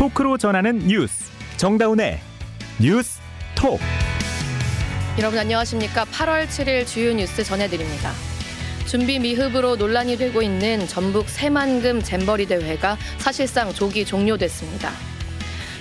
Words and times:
토크로 0.00 0.38
전하는 0.38 0.78
뉴스 0.86 1.30
정다운의 1.58 2.20
뉴스 2.80 3.20
톡 3.54 3.78
여러분 5.18 5.38
안녕하십니까? 5.38 6.06
8월 6.06 6.46
7일 6.46 6.86
주요 6.86 7.12
뉴스 7.12 7.44
전해드립니다. 7.44 8.10
준비 8.86 9.18
미흡으로 9.18 9.76
논란이 9.76 10.16
되고 10.16 10.40
있는 10.40 10.88
전북 10.88 11.28
새만금 11.28 12.00
잼버리 12.00 12.46
대회가 12.46 12.96
사실상 13.18 13.74
조기 13.74 14.06
종료됐습니다. 14.06 14.90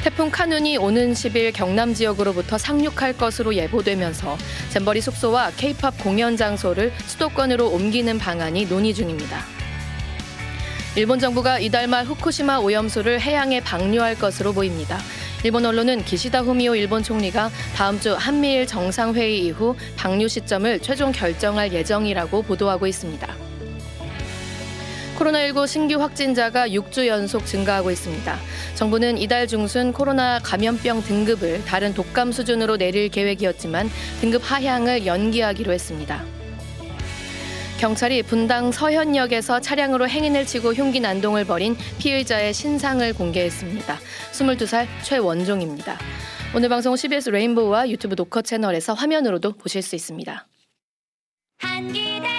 태풍 0.04 0.30
카눈이 0.30 0.76
오는 0.76 1.14
10일 1.14 1.54
경남 1.54 1.94
지역으로부터 1.94 2.58
상륙할 2.58 3.14
것으로 3.14 3.56
예보되면서 3.56 4.38
잼버리 4.72 5.00
숙소와 5.00 5.52
케이팝 5.56 5.98
공연 6.04 6.36
장소를 6.36 6.92
수도권으로 7.06 7.70
옮기는 7.70 8.18
방안이 8.18 8.66
논의 8.68 8.94
중입니다. 8.94 9.59
일본 10.96 11.20
정부가 11.20 11.60
이달 11.60 11.88
말 11.88 12.04
후쿠시마 12.04 12.58
오염수를 12.58 13.22
해양에 13.22 13.62
방류할 13.62 14.16
것으로 14.16 14.54
보입니다. 14.54 14.98
일본 15.44 15.66
언론은 15.66 16.04
기시다 16.04 16.42
후미오 16.42 16.76
일본 16.76 17.04
총리가 17.04 17.52
다음 17.76 18.00
주 18.00 18.16
한미일 18.16 18.66
정상회의 18.66 19.46
이후 19.46 19.76
방류 19.96 20.28
시점을 20.28 20.80
최종 20.80 21.12
결정할 21.12 21.72
예정이라고 21.72 22.42
보도하고 22.42 22.88
있습니다. 22.88 23.28
코로나19 25.20 25.68
신규 25.68 26.02
확진자가 26.02 26.70
6주 26.70 27.06
연속 27.06 27.46
증가하고 27.46 27.92
있습니다. 27.92 28.38
정부는 28.76 29.18
이달 29.18 29.48
중순 29.48 29.94
코로나 29.94 30.40
감염병 30.40 31.04
등급을 31.04 31.66
다른 31.66 31.94
독감 31.94 32.32
수준으로 32.32 32.78
내릴 32.78 33.10
계획이었지만 33.10 33.90
등급 34.22 34.42
하향을 34.44 35.06
연기하기로 35.06 35.72
했습니다. 35.72 36.39
경찰이 37.80 38.24
분당 38.24 38.74
서현역에서 38.74 39.62
차량으로 39.62 40.10
행인을 40.10 40.46
치고 40.46 40.74
흉기 40.74 41.00
난동을 41.00 41.46
벌인 41.46 41.78
피의자의 41.98 42.54
신상을 42.54 43.14
공개했습니다. 43.14 43.98
22살 44.34 44.86
최원종입니다. 45.04 45.98
오늘 46.54 46.68
방송 46.68 46.98
CBS 46.98 47.30
레인보우와 47.30 47.90
유튜브 47.90 48.16
노커 48.16 48.42
채널에서 48.42 48.94
화면으로도 48.94 49.54
보실 49.54 49.82
수 49.82 49.96
있습니다. 49.96 50.46
한기대 51.60 52.39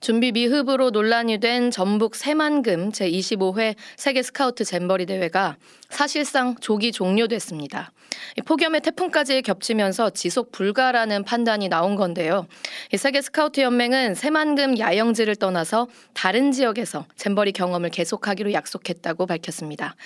준비 0.00 0.32
미흡으로 0.32 0.90
논란이 0.90 1.38
된 1.38 1.70
전북 1.70 2.14
새만금 2.14 2.92
제25회 2.92 3.74
세계 3.96 4.22
스카우트 4.22 4.64
잼버리 4.64 5.06
대회가 5.06 5.56
사실상 5.88 6.56
조기 6.60 6.92
종료됐습니다. 6.92 7.92
이 8.38 8.42
폭염에 8.42 8.80
태풍까지 8.80 9.42
겹치면서 9.42 10.10
지속 10.10 10.52
불가라는 10.52 11.24
판단이 11.24 11.68
나온 11.68 11.96
건데요. 11.96 12.46
이 12.92 12.96
세계 12.96 13.22
스카우트 13.22 13.60
연맹은 13.60 14.14
새만금 14.14 14.78
야영지를 14.78 15.36
떠나서 15.36 15.88
다른 16.12 16.52
지역에서 16.52 17.06
잼버리 17.16 17.52
경험을 17.52 17.90
계속하기로 17.90 18.52
약속했다고 18.52 19.26
밝혔습니다. 19.26 19.96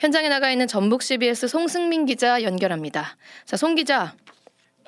현장에 0.00 0.28
나가 0.28 0.50
있는 0.50 0.66
전북 0.66 1.02
CBS 1.02 1.48
송승민 1.48 2.06
기자 2.06 2.42
연결합니다. 2.42 3.16
자, 3.44 3.56
송 3.56 3.74
기자. 3.74 4.14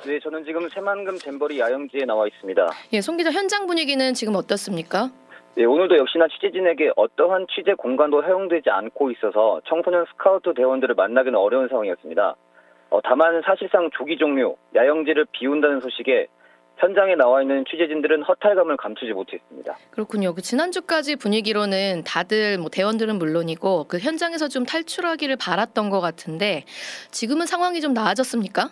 네, 0.06 0.20
저는 0.20 0.44
지금 0.44 0.69
새만금 0.69 1.19
잼버리 1.19 1.59
야영지에 1.59 2.04
나와 2.06 2.26
있습니다. 2.26 2.70
예, 2.92 3.00
송 3.00 3.16
기자 3.16 3.31
현장 3.31 3.66
분위기는 3.66 4.14
지금 4.14 4.36
어떻습니까? 4.36 5.10
네, 5.56 5.64
오늘도 5.64 5.97
역시나 5.97 6.28
취재진에게 6.28 6.92
어떠한 6.97 7.47
취재 7.54 7.75
공간도 7.75 8.22
허용되지 8.22 8.70
않고 8.70 9.10
있어서 9.10 9.60
청소년 9.66 10.06
스카우트 10.12 10.54
대원들을 10.54 10.94
만나기는 10.94 11.36
어려운 11.36 11.69
상황이었습니다. 11.69 12.36
어, 12.91 13.00
다만 13.03 13.42
사실상 13.44 13.91
조기 13.98 14.16
종료, 14.19 14.56
야영지를 14.75 15.26
비운다는 15.32 15.81
소식에 15.81 16.28
현장에 16.78 17.16
나와 17.16 17.42
있는 17.42 17.65
취재진들은 17.69 18.22
허탈감을 18.22 18.76
감추지 18.76 19.12
못했습니다. 19.12 19.76
그렇군요. 19.91 20.32
그 20.32 20.42
지난주까지 20.42 21.16
분위기로는 21.16 22.04
다들 22.06 22.56
뭐 22.59 22.70
대원들은 22.70 23.19
물론이고 23.19 23.86
그 23.88 23.98
현장에서 23.98 24.47
좀 24.47 24.65
탈출하기를 24.65 25.36
바랐던 25.36 25.91
것 25.91 26.00
같은데 26.00 26.65
지금은 27.10 27.47
상황이 27.47 27.80
좀 27.80 27.94
나아졌습니까? 27.94 28.70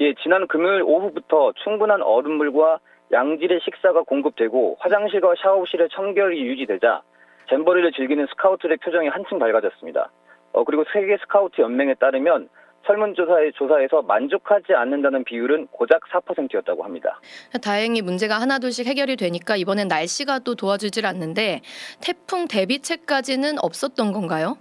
예, 0.00 0.14
지난 0.22 0.46
금요일 0.46 0.82
오후부터 0.82 1.52
충분한 1.62 2.00
얼음물과 2.00 2.78
양질의 3.12 3.60
식사가 3.64 4.02
공급되고 4.02 4.78
화장실과 4.80 5.34
샤워실의 5.42 5.90
청결이 5.90 6.40
유지되자 6.40 7.02
잼버리를 7.50 7.92
즐기는 7.92 8.26
스카우트의 8.28 8.78
표정이 8.78 9.08
한층 9.08 9.38
밝아졌습니다. 9.38 10.10
어, 10.52 10.64
그리고 10.64 10.84
세계 10.92 11.18
스카우트 11.18 11.60
연맹에 11.60 11.94
따르면 11.94 12.48
설문조사의 12.86 13.52
조사에서 13.52 14.00
만족하지 14.02 14.72
않는다는 14.72 15.22
비율은 15.24 15.66
고작 15.66 16.00
4%였다고 16.08 16.82
합니다. 16.82 17.20
다행히 17.62 18.00
문제가 18.00 18.40
하나둘씩 18.40 18.86
해결이 18.86 19.16
되니까 19.16 19.56
이번엔 19.56 19.88
날씨가 19.88 20.38
또 20.38 20.54
도와주질 20.54 21.04
않는데 21.04 21.60
태풍 22.00 22.46
대비책까지는 22.48 23.56
없었던 23.60 24.12
건가요? 24.12 24.56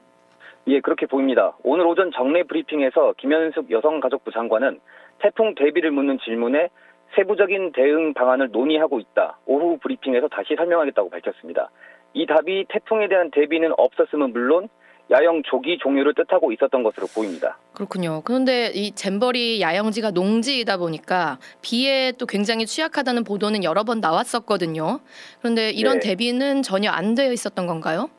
예, 0.68 0.82
그렇게 0.82 1.06
보입니다. 1.06 1.56
오늘 1.64 1.86
오전 1.88 2.12
정례 2.12 2.44
브리핑에서 2.44 3.14
김현숙 3.18 3.72
여성가족부 3.72 4.32
장관은 4.32 4.80
태풍 5.20 5.56
대비를 5.56 5.92
묻는 5.92 6.20
질문에 6.24 6.70
세부적인 7.16 7.72
대응 7.74 8.14
방안을 8.14 8.50
논의하고 8.52 9.00
있다. 9.00 9.40
오후 9.46 9.78
브리핑에서 9.82 10.28
다시 10.28 10.56
설명하겠다고 10.56 11.10
밝혔습니다. 11.10 11.70
이 12.14 12.26
답이 12.26 12.66
태풍에 12.70 13.08
대한 13.08 13.32
대비는 13.32 13.74
없었음은 13.78 14.34
물론 14.34 14.70
야영 15.12 15.42
조기 15.44 15.80
종료를 15.80 16.14
뜻하고 16.14 16.52
있었던 16.52 16.84
것으로 16.84 17.08
보입니다. 17.16 17.58
그렇군요. 17.74 18.22
그런데 18.24 18.68
이 18.68 18.92
잼버리 18.92 19.60
야영지가 19.60 20.12
농지이다 20.12 20.78
보니까 20.78 21.40
비에 21.64 22.12
또 22.12 22.28
굉장히 22.28 22.68
취약하다는 22.68 23.24
보도는 23.24 23.64
여러 23.64 23.84
번 23.84 24.02
나왔었거든요. 24.02 25.00
그런데 25.40 25.72
이런 25.72 26.00
네. 26.00 26.10
대비는 26.10 26.62
전혀 26.62 26.92
안 26.92 27.16
되어 27.16 27.32
있었던 27.32 27.66
건가요? 27.66 28.10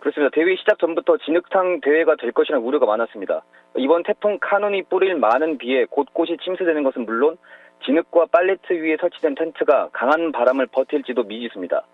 그렇습니다. 0.00 0.30
대회 0.32 0.56
시작 0.56 0.78
전부터 0.78 1.18
진흙탕 1.18 1.80
대회가 1.82 2.16
될 2.16 2.32
것이라는 2.32 2.64
우려가 2.64 2.86
많았습니다. 2.86 3.42
이번 3.76 4.02
태풍 4.02 4.38
카눈이 4.40 4.82
뿌릴 4.84 5.14
많은 5.16 5.58
비에 5.58 5.84
곳곳이 5.84 6.36
침수되는 6.42 6.82
것은 6.82 7.04
물론 7.04 7.36
진흙과 7.84 8.26
팔레트 8.26 8.72
위에 8.72 8.96
설치된 9.00 9.34
텐트가 9.34 9.90
강한 9.92 10.32
바람을 10.32 10.66
버틸지도 10.66 11.24
미지수입니다. 11.24 11.84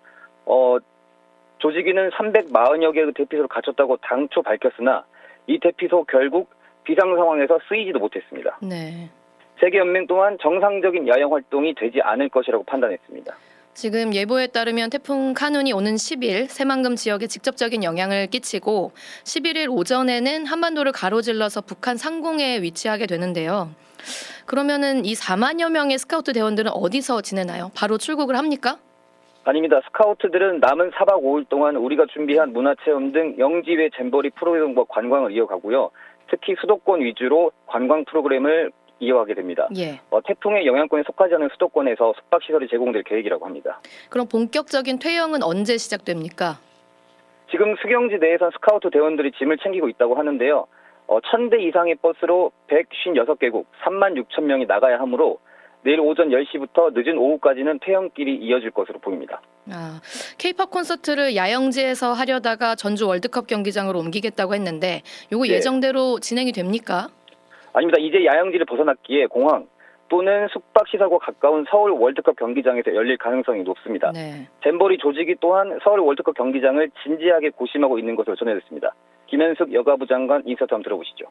어, 0.45 0.77
조직위는 1.59 2.09
340여 2.11 2.93
개의 2.93 3.13
대피소를 3.13 3.47
갖췄다고 3.47 3.97
당초 3.97 4.41
밝혔으나 4.41 5.05
이 5.47 5.59
대피소 5.59 6.05
결국 6.05 6.49
비상 6.83 7.15
상황에서 7.15 7.59
쓰이지도 7.67 7.99
못했습니다. 7.99 8.57
네. 8.61 9.09
세계연맹 9.59 10.07
또한 10.07 10.37
정상적인 10.41 11.07
야영 11.07 11.33
활동이 11.33 11.73
되지 11.75 12.01
않을 12.01 12.29
것이라고 12.29 12.63
판단했습니다. 12.65 13.33
지금 13.75 14.13
예보에 14.13 14.47
따르면 14.47 14.89
태풍 14.89 15.33
카눈이 15.33 15.73
오는 15.73 15.95
10일 15.95 16.47
새만금 16.47 16.95
지역에 16.95 17.27
직접적인 17.27 17.83
영향을 17.83 18.27
끼치고 18.27 18.93
11일 19.25 19.69
오전에는 19.69 20.45
한반도를 20.45 20.93
가로질러서 20.93 21.59
북한 21.59 21.97
상공에 21.97 22.61
위치하게 22.61 23.05
되는데요. 23.05 23.69
그러면은 24.45 25.03
이 25.03 25.13
4만여 25.13 25.71
명의 25.71 25.97
스카우트 25.97 26.31
대원들은 26.31 26.71
어디서 26.71 27.21
지내나요? 27.21 27.69
바로 27.75 27.97
출국을 27.97 28.37
합니까? 28.37 28.77
아닙니다. 29.43 29.81
스카우트들은 29.87 30.61
남은 30.61 30.91
4박 30.91 31.21
5일 31.21 31.49
동안 31.49 31.75
우리가 31.75 32.05
준비한 32.13 32.53
문화체험 32.53 33.11
등 33.11 33.35
영지외 33.37 33.89
잼버리 33.97 34.29
프로그램과 34.31 34.85
관광을 34.87 35.33
이어가고요. 35.33 35.91
특히 36.31 36.55
수도권 36.61 37.01
위주로 37.01 37.51
관광 37.67 38.05
프로그램을 38.05 38.71
이어가게 38.99 39.33
됩니다. 39.33 39.67
예. 39.77 39.99
어, 40.09 40.21
태풍의 40.21 40.65
영향권에 40.65 41.03
속하지 41.05 41.35
않은 41.35 41.49
수도권에서 41.53 42.13
숙박시설이 42.17 42.67
제공될 42.69 43.03
계획이라고 43.03 43.45
합니다. 43.45 43.79
그럼 44.09 44.27
본격적인 44.27 44.99
퇴영은 44.99 45.43
언제 45.43 45.77
시작됩니까? 45.77 46.59
지금 47.51 47.75
수경지 47.81 48.17
내에선 48.17 48.51
스카우트 48.51 48.89
대원들이 48.89 49.31
짐을 49.37 49.57
챙기고 49.59 49.89
있다고 49.89 50.15
하는데요. 50.15 50.67
어, 51.07 51.19
1000대 51.19 51.59
이상의 51.61 51.95
버스로 51.95 52.51
156개국 52.67 53.65
3만 53.83 54.19
6천 54.23 54.43
명이 54.43 54.65
나가야 54.65 54.99
하므로 54.99 55.39
내일 55.83 55.99
오전 55.99 56.29
10시부터 56.29 56.93
늦은 56.93 57.17
오후까지는 57.17 57.79
퇴영길이 57.85 58.37
이어질 58.37 58.71
것으로 58.71 58.97
보입니다. 58.99 59.39
아, 59.71 60.01
케이팝 60.39 60.71
콘서트를 60.71 61.35
야영지에서 61.35 62.13
하려다가 62.13 62.73
전주 62.73 63.07
월드컵 63.07 63.45
경기장으로 63.45 63.99
옮기겠다고 63.99 64.55
했는데 64.55 65.03
요거 65.31 65.45
네. 65.45 65.53
예정대로 65.53 66.19
진행이 66.19 66.53
됩니까? 66.53 67.09
아닙니다. 67.75 67.99
이제 67.99 68.25
야영지를 68.25 68.65
벗어났기에 68.65 69.27
공항, 69.27 69.67
또는 70.07 70.47
숙박시설과 70.49 71.17
가까운 71.17 71.65
서울 71.69 71.91
월드컵 71.91 72.35
경기장에서 72.37 72.93
열릴 72.93 73.17
가능성이 73.17 73.63
높습니다. 73.63 74.11
네. 74.11 74.47
잼버리 74.63 74.97
조직위 74.99 75.35
또한 75.39 75.79
서울 75.83 75.99
월드컵 75.99 76.35
경기장을 76.35 76.89
진지하게 77.03 77.49
고심하고 77.49 77.97
있는 77.99 78.15
것으로 78.15 78.35
전해졌습니다. 78.35 78.93
김현숙 79.27 79.73
여가부 79.73 80.05
장관 80.05 80.43
인사 80.45 80.65
한번 80.69 80.83
들어보시죠. 80.83 81.25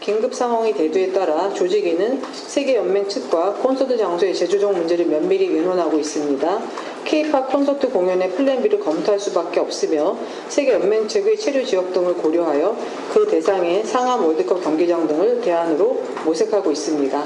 긴급 0.00 0.32
상황이 0.32 0.72
대두에 0.72 1.12
따라 1.12 1.48
조직위는 1.50 2.22
세계연맹 2.32 3.08
측과 3.08 3.54
콘서트 3.54 3.96
장소의 3.96 4.34
제조적 4.34 4.72
문제를 4.72 5.06
면밀히 5.06 5.46
의논하고 5.46 5.98
있습니다. 5.98 6.58
K-팝 7.04 7.48
콘서트 7.48 7.90
공연의 7.90 8.30
Plan 8.30 8.62
B를 8.62 8.78
검토할 8.80 9.18
수밖에 9.18 9.60
없으며 9.60 10.16
세계연맹 10.48 11.08
측의 11.08 11.38
체류 11.38 11.64
지역 11.64 11.92
등을 11.92 12.14
고려하여 12.14 12.76
그 13.12 13.26
대상에 13.28 13.82
상암 13.82 14.24
월드컵 14.24 14.62
경기장 14.62 15.06
등을 15.08 15.40
대안으로 15.40 16.02
모색하고 16.24 16.70
있습니다. 16.70 17.24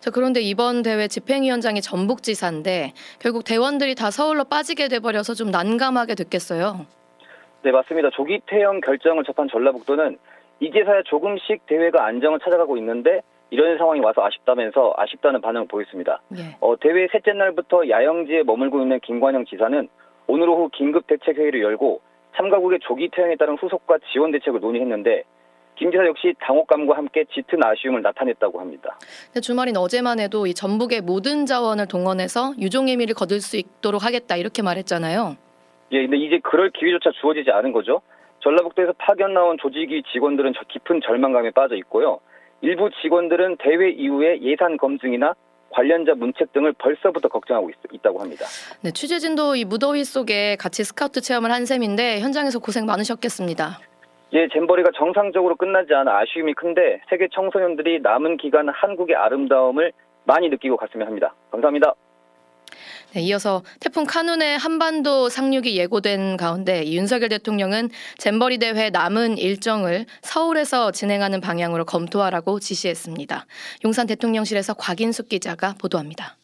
자, 0.00 0.10
그런데 0.10 0.40
이번 0.40 0.82
대회 0.82 1.08
집행위원장이 1.08 1.82
전북지사인데 1.82 2.92
결국 3.18 3.44
대원들이 3.44 3.94
다 3.94 4.10
서울로 4.10 4.44
빠지게 4.44 4.88
돼버려서 4.88 5.34
좀 5.34 5.50
난감하게 5.50 6.14
됐겠어요. 6.14 6.86
네, 7.62 7.72
맞습니다. 7.72 8.10
조기 8.14 8.40
퇴영 8.46 8.80
결정을 8.80 9.24
접한 9.24 9.48
전라북도는 9.50 10.18
이제서야 10.60 11.02
조금씩 11.02 11.66
대회가 11.66 12.06
안정을 12.06 12.40
찾아가고 12.40 12.76
있는데 12.78 13.22
이런 13.50 13.78
상황이 13.78 14.00
와서 14.00 14.24
아쉽다면서 14.24 14.94
아쉽다는 14.96 15.40
반응을 15.40 15.68
보였습니다. 15.68 16.20
예. 16.36 16.56
어, 16.60 16.76
대회 16.76 17.06
셋째 17.12 17.32
날부터 17.32 17.88
야영지에 17.88 18.42
머물고 18.42 18.80
있는 18.80 18.98
김관영 19.00 19.44
지사는 19.44 19.88
오늘 20.26 20.48
오후 20.48 20.68
긴급 20.70 21.06
대책 21.06 21.38
회의를 21.38 21.62
열고 21.62 22.00
참가국의 22.36 22.80
조기 22.82 23.08
퇴영에 23.12 23.36
따른 23.36 23.56
후속과 23.56 23.98
지원 24.12 24.32
대책을 24.32 24.60
논의했는데 24.60 25.22
김 25.76 25.90
지사 25.90 26.04
역시 26.06 26.34
당혹감과 26.40 26.96
함께 26.96 27.24
짙은 27.32 27.62
아쉬움을 27.62 28.02
나타냈다고 28.02 28.58
합니다. 28.58 28.98
주말인 29.42 29.76
어제만 29.76 30.18
해도 30.18 30.46
이 30.46 30.54
전북의 30.54 31.02
모든 31.02 31.44
자원을 31.44 31.86
동원해서 31.86 32.54
유종의 32.58 32.96
미를 32.96 33.14
거둘 33.14 33.40
수 33.40 33.56
있도록 33.58 34.04
하겠다 34.04 34.36
이렇게 34.36 34.62
말했잖아요. 34.62 35.36
예, 35.92 36.02
근데 36.02 36.16
이제 36.16 36.40
그럴 36.42 36.70
기회조차 36.70 37.10
주어지지 37.20 37.50
않은 37.50 37.72
거죠. 37.72 38.00
전라북도에서 38.46 38.92
파견 38.98 39.34
나온 39.34 39.58
조직위 39.60 40.04
직원들은 40.12 40.52
저 40.56 40.60
깊은 40.68 41.00
절망감에 41.04 41.50
빠져 41.50 41.74
있고요. 41.76 42.20
일부 42.60 42.88
직원들은 43.02 43.56
대회 43.58 43.90
이후에 43.90 44.40
예산 44.40 44.76
검증이나 44.76 45.34
관련자 45.70 46.14
문책 46.14 46.52
등을 46.52 46.72
벌써부터 46.74 47.28
걱정하고 47.28 47.70
있, 47.70 48.02
다고 48.02 48.20
합니다. 48.20 48.46
네, 48.82 48.92
취재진도 48.92 49.56
이 49.56 49.64
무더위 49.64 50.04
속에 50.04 50.56
같이 50.56 50.84
스카우트 50.84 51.20
체험을 51.20 51.50
한 51.50 51.66
셈인데 51.66 52.20
현장에서 52.20 52.60
고생 52.60 52.86
많으셨겠습니다. 52.86 53.78
예, 54.32 54.48
잼버리가 54.48 54.90
정상적으로 54.96 55.56
끝나지 55.56 55.92
않아 55.94 56.18
아쉬움이 56.20 56.54
큰데 56.54 57.00
세계 57.10 57.28
청소년들이 57.32 58.00
남은 58.00 58.36
기간 58.36 58.68
한국의 58.68 59.16
아름다움을 59.16 59.92
많이 60.24 60.48
느끼고 60.48 60.76
갔으면 60.76 61.08
합니다. 61.08 61.34
감사합니다. 61.50 61.94
네, 63.12 63.22
이어서 63.22 63.62
태풍 63.80 64.04
카눈의 64.04 64.58
한반도 64.58 65.28
상륙이 65.28 65.76
예고된 65.76 66.36
가운데 66.36 66.86
윤석열 66.86 67.28
대통령은 67.30 67.88
잼버리 68.18 68.58
대회 68.58 68.90
남은 68.90 69.38
일정을 69.38 70.06
서울에서 70.22 70.90
진행하는 70.90 71.40
방향으로 71.40 71.84
검토하라고 71.84 72.60
지시했습니다. 72.60 73.46
용산 73.84 74.06
대통령실에서 74.06 74.74
곽인숙 74.74 75.28
기자가 75.28 75.74
보도합니다. 75.78 76.36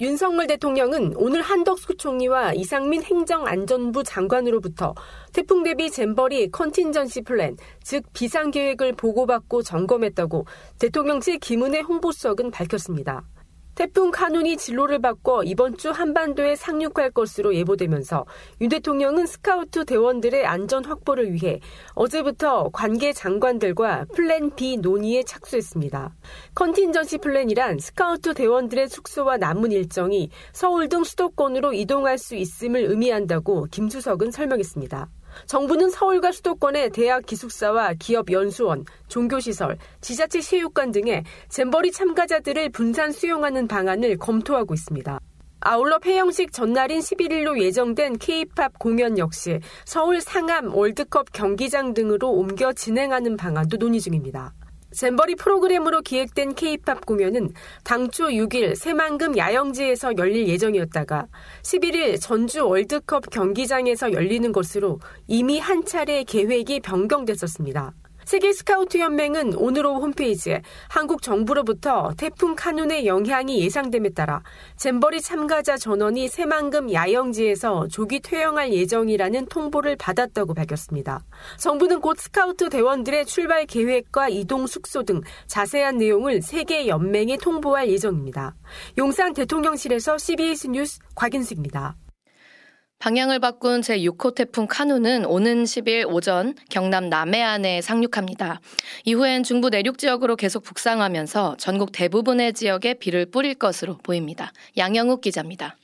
윤석열 0.00 0.48
대통령은 0.48 1.14
오늘 1.16 1.40
한덕수 1.40 1.96
총리와 1.96 2.52
이상민 2.54 3.02
행정안전부 3.02 4.02
장관으로부터 4.02 4.92
태풍 5.32 5.62
대비 5.62 5.88
잼버리 5.88 6.50
contingency 6.50 7.22
plan, 7.22 7.56
즉 7.82 8.04
비상계획을 8.12 8.94
보고받고 8.94 9.62
점검했다고 9.62 10.46
대통령실 10.80 11.38
김은혜 11.38 11.80
홍보수석은 11.80 12.50
밝혔습니다. 12.50 13.24
태풍 13.74 14.10
카눈이 14.10 14.56
진로를 14.56 15.00
바꿔 15.00 15.42
이번 15.42 15.76
주 15.76 15.90
한반도에 15.90 16.54
상륙할 16.54 17.10
것으로 17.10 17.54
예보되면서 17.54 18.24
윤 18.60 18.68
대통령은 18.68 19.26
스카우트 19.26 19.84
대원들의 19.84 20.46
안전 20.46 20.84
확보를 20.84 21.32
위해 21.32 21.60
어제부터 21.94 22.70
관계 22.72 23.12
장관들과 23.12 24.06
Plan 24.14 24.54
B 24.54 24.76
논의에 24.76 25.24
착수했습니다. 25.24 26.14
contingency 26.54 27.18
plan이란 27.18 27.78
스카우트 27.80 28.34
대원들의 28.34 28.88
숙소와 28.88 29.38
남은 29.38 29.72
일정이 29.72 30.30
서울 30.52 30.88
등 30.88 31.02
수도권으로 31.02 31.72
이동할 31.72 32.18
수 32.18 32.36
있음을 32.36 32.84
의미한다고 32.84 33.66
김수석은 33.70 34.30
설명했습니다. 34.30 35.08
정부는 35.46 35.90
서울과 35.90 36.32
수도권의 36.32 36.90
대학 36.90 37.26
기숙사와 37.26 37.94
기업 37.98 38.30
연수원, 38.30 38.84
종교시설, 39.08 39.78
지자체 40.00 40.40
체육관 40.40 40.92
등의 40.92 41.24
잼버리 41.48 41.92
참가자들을 41.92 42.70
분산 42.70 43.12
수용하는 43.12 43.68
방안을 43.68 44.18
검토하고 44.18 44.74
있습니다. 44.74 45.20
아울러 45.60 45.98
폐영식 45.98 46.52
전날인 46.52 47.00
11일로 47.00 47.58
예정된 47.58 48.18
K-팝 48.18 48.78
공연 48.78 49.16
역시 49.16 49.60
서울 49.86 50.20
상암 50.20 50.74
월드컵 50.74 51.32
경기장 51.32 51.94
등으로 51.94 52.30
옮겨 52.32 52.72
진행하는 52.74 53.38
방안도 53.38 53.78
논의 53.78 54.00
중입니다. 54.00 54.52
잼버리 54.94 55.34
프로그램으로 55.34 56.02
기획된 56.02 56.54
케이팝 56.54 57.04
공연은 57.04 57.52
당초 57.82 58.28
6일 58.28 58.76
새만금 58.76 59.36
야영지에서 59.36 60.16
열릴 60.16 60.48
예정이었다가 60.48 61.26
11일 61.62 62.20
전주 62.20 62.66
월드컵 62.66 63.30
경기장에서 63.30 64.12
열리는 64.12 64.52
것으로 64.52 65.00
이미 65.26 65.58
한 65.58 65.84
차례 65.84 66.22
계획이 66.24 66.80
변경됐었습니다. 66.80 67.92
세계 68.24 68.52
스카우트 68.52 68.98
연맹은 68.98 69.54
오늘 69.56 69.84
오후 69.86 70.00
홈페이지에 70.00 70.62
한국 70.88 71.20
정부로부터 71.20 72.12
태풍 72.16 72.54
카눈의 72.54 73.06
영향이 73.06 73.60
예상됨에 73.60 74.10
따라 74.10 74.42
잼버리 74.76 75.20
참가자 75.20 75.76
전원이 75.76 76.28
새만금 76.28 76.92
야영지에서 76.92 77.88
조기 77.88 78.20
퇴영할 78.20 78.72
예정이라는 78.72 79.46
통보를 79.46 79.96
받았다고 79.96 80.54
밝혔습니다. 80.54 81.22
정부는 81.58 82.00
곧 82.00 82.18
스카우트 82.18 82.70
대원들의 82.70 83.26
출발 83.26 83.66
계획과 83.66 84.30
이동 84.30 84.66
숙소 84.66 85.02
등 85.02 85.20
자세한 85.46 85.98
내용을 85.98 86.40
세계 86.40 86.86
연맹에 86.86 87.36
통보할 87.36 87.88
예정입니다. 87.90 88.54
용산 88.96 89.34
대통령실에서 89.34 90.16
CBS 90.16 90.68
뉴스 90.68 90.98
곽인숙입니다. 91.14 91.96
방향을 93.04 93.38
바꾼 93.38 93.82
제6호 93.82 94.34
태풍 94.34 94.66
카누는 94.66 95.26
오는 95.26 95.64
10일 95.64 96.10
오전 96.10 96.54
경남 96.70 97.10
남해안에 97.10 97.82
상륙합니다. 97.82 98.62
이후엔 99.04 99.42
중부 99.42 99.68
내륙 99.68 99.98
지역으로 99.98 100.36
계속 100.36 100.62
북상하면서 100.62 101.56
전국 101.58 101.92
대부분의 101.92 102.54
지역에 102.54 102.94
비를 102.94 103.26
뿌릴 103.26 103.56
것으로 103.56 103.98
보입니다. 103.98 104.54
양영욱 104.78 105.20
기자입니다. 105.20 105.76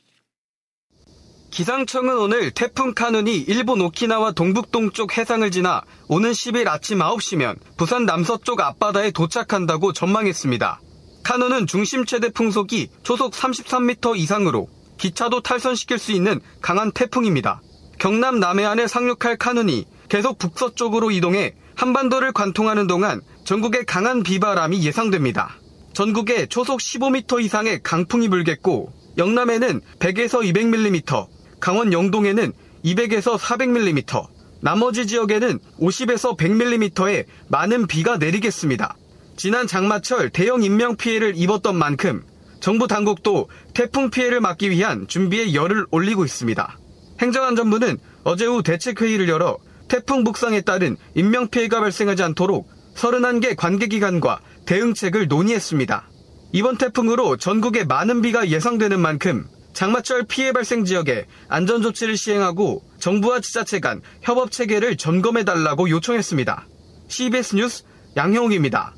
기상청은 1.51 2.17
오늘 2.17 2.53
태풍 2.53 2.95
카눈이 2.95 3.37
일본 3.37 3.83
오키나와 3.83 4.33
동북동쪽 4.33 5.19
해상을 5.19 5.51
지나 5.51 5.83
오는 6.09 6.31
10일 6.31 6.69
아침 6.69 7.01
9시면 7.01 7.59
부산 7.77 8.07
남서쪽 8.07 8.63
앞바다에 8.63 9.11
도착한다고 9.11 9.93
전망했습니다. 9.93 10.81
카눈은 11.25 11.67
중심 11.67 12.07
최대 12.07 12.31
풍속이 12.31 12.89
초속 13.03 13.35
33m 13.35 14.17
이상으로 14.17 14.80
기차도 15.01 15.41
탈선시킬 15.41 15.99
수 15.99 16.13
있는 16.13 16.41
강한 16.61 16.93
태풍입니다. 16.93 17.63
경남 17.99 18.39
남해안에 18.39 18.87
상륙할 18.87 19.39
카눈이 19.39 19.87
계속 20.11 20.39
북서쪽으로 20.39 21.11
이동해 21.11 21.55
한반도를 21.75 22.33
관통하는 22.33 22.87
동안 22.87 23.23
전국에 23.45 23.85
강한 23.85 24.23
비바람이 24.23 24.85
예상됩니다. 24.85 25.57
전국에 25.95 26.47
초속 26.47 26.81
15m 26.81 27.43
이상의 27.43 27.83
강풍이 27.83 28.29
불겠고 28.29 28.93
영남에는 29.17 29.81
100에서 29.99 30.43
200mm, 30.53 31.27
강원 31.61 31.93
영동에는 31.93 32.53
200에서 32.85 33.39
400mm, 33.39 34.27
나머지 34.61 35.07
지역에는 35.07 35.59
50에서 35.81 36.37
100mm의 36.37 37.25
많은 37.49 37.87
비가 37.87 38.19
내리겠습니다. 38.19 38.97
지난 39.37 39.67
장마철 39.67 40.29
대형 40.29 40.63
인명피해를 40.63 41.33
입었던 41.37 41.75
만큼 41.75 42.23
정부 42.61 42.87
당국도 42.87 43.49
태풍 43.75 44.11
피해를 44.11 44.41
막기 44.41 44.71
위한 44.71 45.07
준비에 45.09 45.55
열을 45.55 45.87
올리고 45.91 46.25
있습니다. 46.25 46.79
행정안전부는 47.21 47.99
어제 48.25 48.47
후 48.47 48.63
대책회의를 48.63 49.29
열어 49.29 49.59
태풍 49.89 50.25
북상에 50.25 50.61
따른 50.61 50.97
인명피해가 51.15 51.81
발생하지 51.81 52.23
않도록 52.23 52.69
31개 52.95 53.57
관계기관과 53.57 54.41
대응책을 54.67 55.29
논의했습니다. 55.29 56.09
이번 56.53 56.79
태풍으로 56.79 57.37
전국에 57.37 57.85
많은 57.85 58.23
비가 58.23 58.49
예상되는 58.49 59.01
만큼 59.01 59.47
장마철 59.73 60.25
피해 60.25 60.53
발생 60.53 60.85
지역에 60.85 61.27
안전조치를 61.49 62.17
시행하고 62.17 62.83
정부와 62.99 63.41
지자체 63.41 63.81
간 63.81 64.03
협업 64.23 64.51
체계를 64.51 64.97
점검해 64.97 65.45
달라고 65.45 65.89
요청했습니다. 65.89 66.67
CBS 67.09 67.57
뉴스 67.57 67.85
양형욱입니다. 68.17 68.95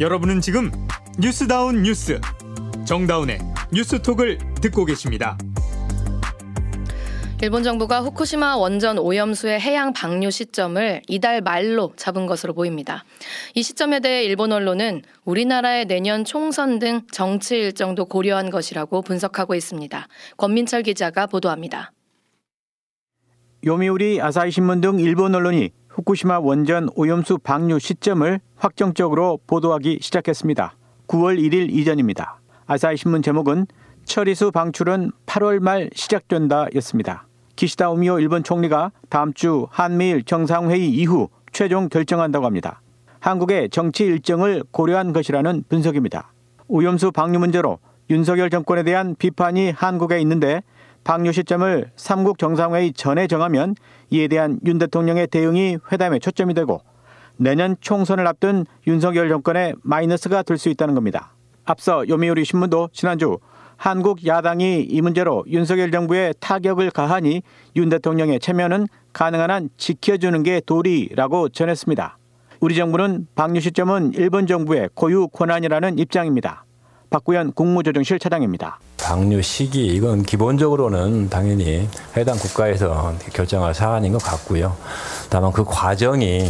여러분은 0.00 0.40
지금 0.40 0.70
뉴스다운 1.18 1.82
뉴스 1.82 2.18
정다운의 2.86 3.38
뉴스톡을 3.72 4.38
듣고 4.60 4.84
계십니다. 4.84 5.36
일본 7.42 7.62
정부가 7.62 8.00
후쿠시마 8.00 8.56
원전 8.56 8.98
오염수의 8.98 9.60
해양 9.60 9.92
방류 9.92 10.30
시점을 10.30 11.02
이달 11.08 11.40
말로 11.40 11.92
잡은 11.96 12.26
것으로 12.26 12.54
보입니다. 12.54 13.04
이 13.54 13.62
시점에 13.62 14.00
대해 14.00 14.24
일본 14.24 14.52
언론은 14.52 15.02
우리나라의 15.24 15.86
내년 15.86 16.24
총선 16.24 16.78
등 16.78 17.02
정치 17.10 17.56
일정도 17.56 18.04
고려한 18.04 18.50
것이라고 18.50 19.02
분석하고 19.02 19.54
있습니다. 19.56 20.06
권민철 20.36 20.84
기자가 20.84 21.26
보도합니다. 21.26 21.92
요미우리 23.64 24.20
아사히 24.20 24.50
신문 24.50 24.80
등 24.80 24.98
일본 25.00 25.34
언론이 25.34 25.70
후쿠시마 25.92 26.40
원전 26.40 26.88
오염수 26.94 27.38
방류 27.38 27.78
시점을 27.78 28.40
확정적으로 28.56 29.38
보도하기 29.46 29.98
시작했습니다. 30.00 30.74
9월 31.06 31.38
1일 31.38 31.70
이전입니다. 31.70 32.40
아사히 32.66 32.96
신문 32.96 33.20
제목은 33.20 33.66
처리수 34.04 34.52
방출은 34.52 35.10
8월 35.26 35.60
말 35.60 35.90
시작된다였습니다. 35.94 37.26
기시다 37.56 37.90
오미오 37.90 38.20
일본 38.20 38.42
총리가 38.42 38.90
다음 39.10 39.34
주 39.34 39.66
한미일 39.70 40.24
정상회의 40.24 40.88
이후 40.88 41.28
최종 41.52 41.90
결정한다고 41.90 42.46
합니다. 42.46 42.80
한국의 43.20 43.68
정치 43.68 44.04
일정을 44.04 44.64
고려한 44.70 45.12
것이라는 45.12 45.64
분석입니다. 45.68 46.32
오염수 46.68 47.12
방류 47.12 47.38
문제로 47.38 47.78
윤석열 48.08 48.48
정권에 48.48 48.82
대한 48.82 49.14
비판이 49.18 49.72
한국에 49.72 50.20
있는데 50.22 50.62
방류 51.04 51.32
시점을 51.32 51.90
삼국 51.96 52.38
정상회의 52.38 52.92
전에 52.92 53.26
정하면 53.26 53.74
이에 54.10 54.28
대한 54.28 54.58
윤 54.66 54.78
대통령의 54.78 55.26
대응이 55.26 55.78
회담에 55.90 56.18
초점이 56.18 56.54
되고 56.54 56.80
내년 57.36 57.76
총선을 57.80 58.26
앞둔 58.26 58.66
윤석열 58.86 59.28
정권의 59.28 59.74
마이너스가 59.82 60.42
될 60.42 60.58
수 60.58 60.68
있다는 60.68 60.94
겁니다. 60.94 61.34
앞서 61.64 62.08
요미우리 62.08 62.44
신문도 62.44 62.90
지난주 62.92 63.38
한국 63.76 64.24
야당이 64.26 64.82
이 64.82 65.00
문제로 65.00 65.44
윤석열 65.48 65.90
정부에 65.90 66.34
타격을 66.38 66.90
가하니 66.92 67.42
윤 67.74 67.88
대통령의 67.88 68.38
체면은 68.38 68.86
가능한 69.12 69.50
한 69.50 69.70
지켜주는 69.76 70.40
게 70.44 70.60
도리라고 70.64 71.48
전했습니다. 71.48 72.18
우리 72.60 72.76
정부는 72.76 73.26
방류 73.34 73.60
시점은 73.60 74.12
일본 74.14 74.46
정부의 74.46 74.90
고유 74.94 75.26
권한이라는 75.26 75.98
입장입니다. 75.98 76.64
박구현 77.12 77.52
국무조정실 77.52 78.18
차장입니다. 78.18 78.80
방류 78.96 79.42
시기 79.42 79.86
이건 79.86 80.22
기본적으로는 80.22 81.28
당연히 81.28 81.88
해당 82.16 82.36
국가에서 82.36 83.14
결정할 83.32 83.74
사안인 83.74 84.12
것 84.12 84.22
같고요. 84.22 84.76
다만 85.30 85.52
그 85.52 85.62
과정이 85.64 86.48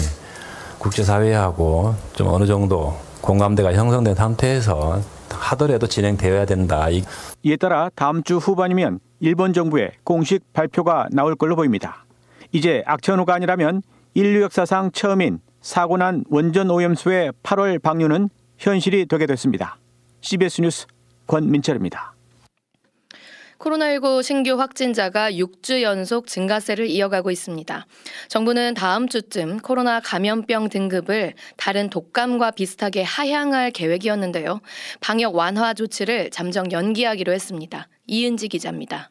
국제사회하고 0.79 1.95
좀 2.15 2.29
어느 2.29 2.47
정도 2.47 2.97
공감대가 3.21 3.73
형성된 3.73 4.15
상태에서 4.15 5.01
하더라도 5.31 5.87
진행되어야 5.87 6.47
된다. 6.47 6.87
이에 7.43 7.57
따라 7.57 7.91
다음 7.95 8.23
주 8.23 8.37
후반이면 8.37 9.01
일본 9.21 9.53
정부의 9.53 9.93
공식 10.05 10.53
발표가 10.53 11.09
나올 11.11 11.37
걸로 11.37 11.57
보입니다. 11.57 12.05
이제 12.53 12.83
악천후가 12.87 13.35
아니라면 13.35 13.83
인류 14.15 14.43
역사상 14.43 14.91
처음인 14.93 15.41
사고 15.61 15.97
난 15.97 16.25
원전 16.29 16.71
오염수의 16.71 17.33
8월 17.43 17.81
방류는 17.81 18.29
현실이 18.59 19.07
되게 19.07 19.27
됐습니다. 19.27 19.79
CBS 20.23 20.61
뉴스 20.61 20.87
권민철입니다. 21.27 22.15
코로나19 23.59 24.23
신규 24.23 24.59
확진자가 24.59 25.31
6주 25.31 25.83
연속 25.83 26.27
증가세를 26.27 26.89
이어가고 26.89 27.31
있습니다. 27.31 27.87
정부는 28.29 28.75
다음 28.75 29.09
주쯤 29.09 29.59
코로나 29.59 30.01
감염병 30.01 30.69
등급을 30.69 31.35
다른 31.57 31.89
독감과 31.89 32.53
비슷하게 32.53 33.03
하향할 33.03 33.71
계획이었는데요. 33.71 34.61
방역 35.01 35.37
완화 35.37 35.75
조치를 35.75 36.31
잠정 36.31 36.73
연기하기로 36.73 37.33
했습니다. 37.33 37.89
이은지 38.07 38.49
기자입니다. 38.49 39.11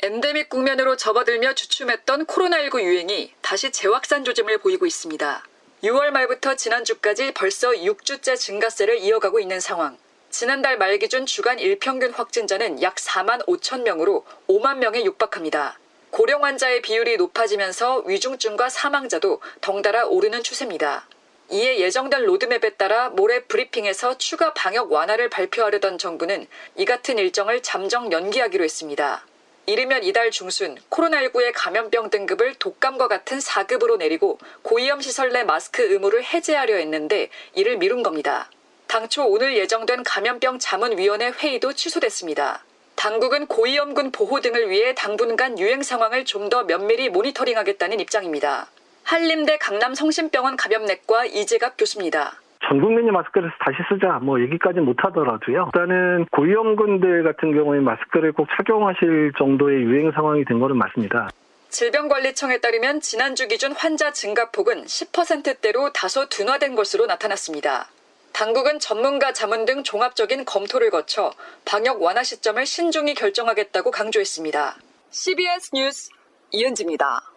엔데믹 0.00 0.48
국면으로 0.48 0.96
접어들며 0.96 1.54
주춤했던 1.54 2.26
코로나19 2.26 2.82
유행이 2.82 3.32
다시 3.42 3.70
재확산 3.70 4.24
조짐을 4.24 4.58
보이고 4.58 4.86
있습니다. 4.86 5.44
6월 5.84 6.10
말부터 6.10 6.56
지난주까지 6.56 7.34
벌써 7.34 7.70
6주째 7.70 8.36
증가세를 8.36 8.98
이어가고 8.98 9.38
있는 9.38 9.60
상황. 9.60 9.96
지난달 10.28 10.76
말 10.76 10.98
기준 10.98 11.24
주간 11.24 11.60
일평균 11.60 12.12
확진자는 12.12 12.82
약 12.82 12.96
4만 12.96 13.46
5천 13.46 13.82
명으로 13.82 14.26
5만 14.48 14.78
명에 14.78 15.04
육박합니다. 15.04 15.78
고령 16.10 16.42
환자의 16.42 16.82
비율이 16.82 17.16
높아지면서 17.18 17.98
위중증과 18.06 18.70
사망자도 18.70 19.40
덩달아 19.60 20.06
오르는 20.06 20.42
추세입니다. 20.42 21.06
이에 21.50 21.78
예정된 21.78 22.24
로드맵에 22.24 22.70
따라 22.70 23.10
모레 23.10 23.44
브리핑에서 23.44 24.18
추가 24.18 24.52
방역 24.54 24.90
완화를 24.90 25.30
발표하려던 25.30 25.98
정부는 25.98 26.48
이 26.76 26.84
같은 26.86 27.18
일정을 27.18 27.62
잠정 27.62 28.10
연기하기로 28.10 28.64
했습니다. 28.64 29.24
이르면 29.68 30.02
이달 30.02 30.30
중순 30.30 30.76
코로나19의 30.88 31.52
감염병 31.54 32.08
등급을 32.08 32.54
독감과 32.54 33.06
같은 33.06 33.38
4급으로 33.38 33.98
내리고 33.98 34.38
고위험 34.62 35.02
시설 35.02 35.28
내 35.30 35.44
마스크 35.44 35.82
의무를 35.82 36.24
해제하려 36.24 36.76
했는데 36.76 37.28
이를 37.52 37.76
미룬 37.76 38.02
겁니다. 38.02 38.50
당초 38.86 39.26
오늘 39.26 39.58
예정된 39.58 40.04
감염병 40.04 40.58
자문위원회 40.58 41.32
회의도 41.32 41.74
취소됐습니다. 41.74 42.64
당국은 42.94 43.46
고위험군 43.46 44.10
보호 44.10 44.40
등을 44.40 44.70
위해 44.70 44.94
당분간 44.94 45.58
유행 45.58 45.82
상황을 45.82 46.24
좀 46.24 46.48
더 46.48 46.64
면밀히 46.64 47.10
모니터링하겠다는 47.10 48.00
입장입니다. 48.00 48.70
한림대 49.02 49.58
강남성심병원 49.58 50.56
감염내과 50.56 51.26
이재갑 51.26 51.74
교수입니다. 51.76 52.40
전 52.68 52.82
국민이 52.82 53.10
마스크를 53.10 53.50
다시 53.60 53.78
쓰자 53.88 54.18
뭐 54.20 54.40
얘기까지 54.42 54.80
못 54.80 55.02
하더라도요. 55.02 55.70
일단은 55.74 56.26
고위험군들 56.30 57.22
같은 57.22 57.52
경우에 57.54 57.80
마스크를 57.80 58.32
꼭 58.32 58.46
착용하실 58.56 59.32
정도의 59.38 59.82
유행 59.84 60.12
상황이 60.12 60.44
된 60.44 60.58
거는 60.60 60.76
맞습니다. 60.76 61.30
질병관리청에 61.70 62.58
따르면 62.58 63.00
지난주 63.00 63.48
기준 63.48 63.72
환자 63.72 64.12
증가폭은 64.12 64.84
10%대로 64.84 65.92
다소 65.92 66.28
둔화된 66.28 66.74
것으로 66.74 67.06
나타났습니다. 67.06 67.88
당국은 68.32 68.78
전문가 68.78 69.32
자문 69.32 69.64
등 69.64 69.82
종합적인 69.82 70.44
검토를 70.44 70.90
거쳐 70.90 71.32
방역 71.64 72.02
완화 72.02 72.22
시점을 72.22 72.64
신중히 72.66 73.14
결정하겠다고 73.14 73.90
강조했습니다. 73.90 74.76
CBS 75.10 75.70
뉴스 75.74 76.10
이은지입니다. 76.52 77.27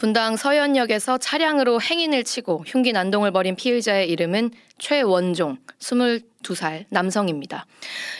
분당 0.00 0.38
서현역에서 0.38 1.18
차량으로 1.18 1.78
행인을 1.78 2.24
치고 2.24 2.64
흉기 2.66 2.90
난동을 2.94 3.32
벌인 3.32 3.54
피의자의 3.54 4.08
이름은 4.08 4.50
최원종, 4.78 5.58
22살 5.78 6.86
남성입니다. 6.88 7.66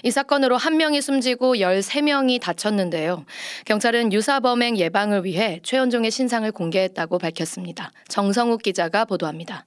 이 0.03 0.11
사건으로 0.11 0.59
한 0.59 0.77
명이 0.77 1.01
숨지고 1.01 1.55
13명이 1.55 2.39
다쳤는데요. 2.39 3.25
경찰은 3.65 4.13
유사범행 4.13 4.77
예방을 4.77 5.25
위해 5.25 5.61
최원종의 5.63 6.11
신상을 6.11 6.53
공개했다고 6.53 7.19
밝혔습니다. 7.19 7.93
정성욱 8.09 8.61
기자가 8.61 9.07
보도합니다. 9.07 9.65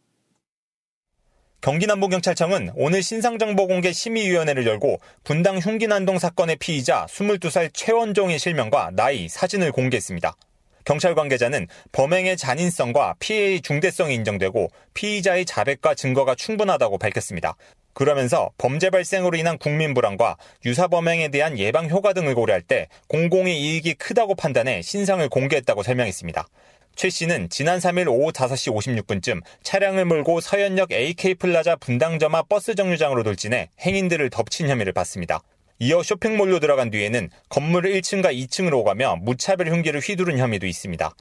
경기남부경찰청은 1.62 2.74
오늘 2.76 3.02
신상정보공개 3.02 3.92
심의위원회를 3.92 4.68
열고 4.68 5.00
분당 5.24 5.58
흉기난동 5.58 6.20
사건의 6.20 6.58
피의자 6.58 7.08
22살 7.10 7.72
최원종의 7.74 8.38
실명과 8.38 8.92
나이, 8.94 9.28
사진을 9.28 9.72
공개했습니다. 9.72 10.36
경찰 10.86 11.16
관계자는 11.16 11.68
범행의 11.92 12.38
잔인성과 12.38 13.16
피해의 13.20 13.62
중대성이 13.62 14.16
인정되고 14.16 14.70
피의자의 14.94 15.46
자백과 15.46 15.96
증거가 15.96 16.36
충분하다고 16.36 16.98
밝혔습니다. 16.98 17.56
그러면서 17.94 18.50
범죄 18.58 18.90
발생으로 18.90 19.38
인한 19.38 19.58
국민 19.58 19.94
불안과 19.94 20.36
유사 20.66 20.88
범행에 20.88 21.30
대한 21.30 21.58
예방 21.60 21.90
효과 21.90 22.14
등을 22.14 22.36
고려할 22.36 22.62
때 22.62 22.88
공공의 23.08 23.60
이익이 23.60 23.94
크다고 23.96 24.36
판단해 24.36 24.82
신상을 24.82 25.28
공개했다고 25.30 25.84
설명했습니다. 25.84 26.48
최 26.96 27.10
씨는 27.10 27.50
지난 27.50 27.80
3일 27.80 28.08
오후 28.08 28.32
5시 28.32 29.06
56분쯤 29.06 29.42
차량을 29.64 30.06
몰고 30.06 30.42
서현역 30.42 30.92
AK플라자 30.92 31.76
분당점앞 31.78 32.50
버스 32.50 32.76
정류장으로 32.76 33.24
돌진해 33.24 33.70
행인들을 33.82 34.30
덮친 34.30 34.70
혐의를 34.70 34.94
받습니다. 34.94 35.42
이어 35.86 36.02
쇼핑몰로 36.02 36.62
들어간 36.62 36.90
뒤에는 36.92 37.30
건물 37.50 37.84
1층과 37.84 38.34
2층으로 38.34 38.76
오가며 38.76 39.18
무차별 39.18 39.68
흉기를 39.68 40.00
휘두른 40.00 40.38
혐의도 40.38 40.66
있습니다. 40.66 41.14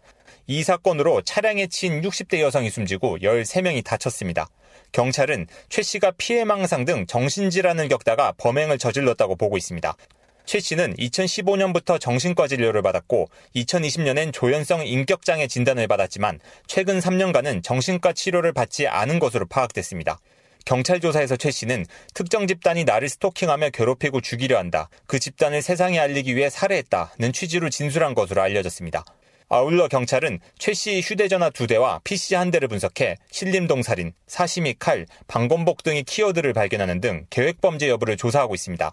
이 0.46 0.62
사건으로 0.62 1.22
차량에 1.22 1.66
친 1.66 2.00
60대 2.00 2.38
여성이 2.38 2.70
숨지고 2.70 3.18
13명이 3.18 3.82
다쳤습니다. 3.84 4.46
경찰은 4.92 5.48
최 5.68 5.82
씨가 5.82 6.12
피해망상 6.16 6.84
등 6.84 7.06
정신질환을 7.08 7.88
겪다가 7.88 8.34
범행을 8.38 8.78
저질렀다고 8.78 9.34
보고 9.34 9.56
있습니다. 9.56 9.96
최 10.44 10.60
씨는 10.60 10.94
2015년부터 10.94 11.98
정신과 11.98 12.46
진료를 12.46 12.82
받았고 12.82 13.30
2020년엔 13.56 14.32
조현성 14.32 14.86
인격장애 14.86 15.48
진단을 15.48 15.88
받았지만 15.88 16.38
최근 16.68 17.00
3년간은 17.00 17.64
정신과 17.64 18.12
치료를 18.12 18.52
받지 18.52 18.86
않은 18.86 19.18
것으로 19.18 19.46
파악됐습니다. 19.46 20.20
경찰 20.64 21.00
조사에서 21.00 21.36
최 21.36 21.50
씨는 21.50 21.86
특정 22.14 22.46
집단이 22.46 22.84
나를 22.84 23.08
스토킹하며 23.08 23.70
괴롭히고 23.70 24.20
죽이려 24.20 24.58
한다. 24.58 24.88
그 25.06 25.18
집단을 25.18 25.62
세상에 25.62 25.98
알리기 25.98 26.36
위해 26.36 26.50
살해했다는 26.50 27.32
취지로 27.32 27.70
진술한 27.70 28.14
것으로 28.14 28.42
알려졌습니다. 28.42 29.04
아울러 29.48 29.86
경찰은 29.86 30.38
최 30.58 30.72
씨의 30.72 31.02
휴대전화 31.02 31.50
두 31.50 31.66
대와 31.66 32.00
PC 32.04 32.36
한 32.36 32.50
대를 32.50 32.68
분석해 32.68 33.16
신림동 33.30 33.82
살인, 33.82 34.12
사시미 34.26 34.76
칼, 34.78 35.06
방검복 35.28 35.82
등의 35.82 36.04
키워드를 36.04 36.54
발견하는 36.54 37.02
등 37.02 37.26
계획범죄 37.28 37.88
여부를 37.90 38.16
조사하고 38.16 38.54
있습니다. 38.54 38.90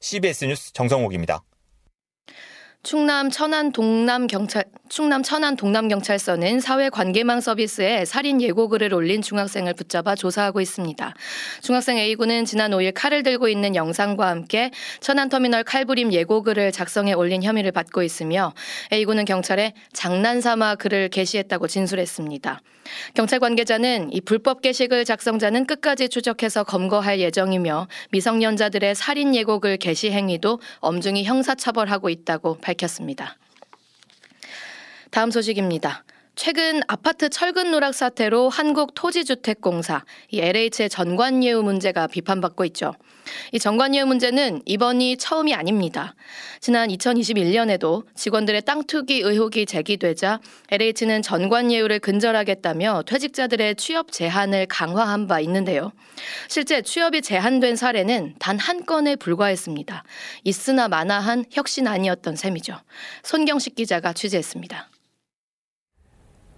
CBS 0.00 0.46
뉴스 0.46 0.72
정성욱입니다. 0.72 1.42
충남 2.84 3.28
천안 3.28 3.72
동남 3.72 4.28
경찰 4.28 4.64
충남 4.88 5.22
천안 5.22 5.56
동남 5.56 5.88
경찰서는 5.88 6.60
사회 6.60 6.88
관계망 6.88 7.40
서비스에 7.40 8.04
살인 8.04 8.40
예고글을 8.40 8.94
올린 8.94 9.20
중학생을 9.20 9.74
붙잡아 9.74 10.14
조사하고 10.14 10.60
있습니다. 10.60 11.14
중학생 11.60 11.98
A군은 11.98 12.44
지난 12.44 12.70
5일 12.70 12.92
칼을 12.94 13.24
들고 13.24 13.48
있는 13.48 13.74
영상과 13.74 14.28
함께 14.28 14.70
천안 15.00 15.28
터미널 15.28 15.64
칼부림 15.64 16.12
예고글을 16.12 16.70
작성해 16.70 17.14
올린 17.14 17.42
혐의를 17.42 17.72
받고 17.72 18.02
있으며 18.02 18.54
A군은 18.92 19.24
경찰에 19.24 19.74
장난삼아 19.92 20.76
글을 20.76 21.08
게시했다고 21.08 21.66
진술했습니다. 21.66 22.62
경찰 23.14 23.40
관계자는 23.40 24.12
이 24.12 24.20
불법 24.20 24.62
게시글 24.62 25.04
작성자는 25.04 25.66
끝까지 25.66 26.08
추적해서 26.08 26.64
검거할 26.64 27.20
예정이며 27.20 27.88
미성년자들의 28.10 28.94
살인 28.94 29.34
예고글 29.34 29.76
게시 29.78 30.10
행위도 30.10 30.60
엄중히 30.80 31.24
형사처벌하고 31.24 32.08
있다고 32.10 32.58
밝혔습니다. 32.60 33.36
다음 35.10 35.30
소식입니다. 35.30 36.04
최근 36.38 36.82
아파트 36.86 37.28
철근 37.30 37.72
누락 37.72 37.96
사태로 37.96 38.48
한국토지주택공사, 38.48 40.04
이 40.30 40.38
LH의 40.38 40.88
전관예우 40.88 41.64
문제가 41.64 42.06
비판받고 42.06 42.64
있죠. 42.66 42.94
이 43.50 43.58
전관예우 43.58 44.06
문제는 44.06 44.62
이번이 44.64 45.16
처음이 45.16 45.52
아닙니다. 45.52 46.14
지난 46.60 46.90
2021년에도 46.90 48.04
직원들의 48.14 48.62
땅 48.62 48.84
투기 48.84 49.18
의혹이 49.18 49.66
제기되자 49.66 50.38
LH는 50.70 51.22
전관예우를 51.22 51.98
근절하겠다며 51.98 53.02
퇴직자들의 53.04 53.74
취업 53.74 54.12
제한을 54.12 54.66
강화한 54.66 55.26
바 55.26 55.40
있는데요. 55.40 55.90
실제 56.48 56.82
취업이 56.82 57.20
제한된 57.20 57.74
사례는 57.74 58.36
단 58.38 58.58
한 58.58 58.86
건에 58.86 59.16
불과했습니다. 59.16 60.04
있으나 60.44 60.86
마나한 60.86 61.46
혁신 61.50 61.88
아니었던 61.88 62.36
셈이죠. 62.36 62.78
손경식 63.24 63.74
기자가 63.74 64.12
취재했습니다. 64.12 64.88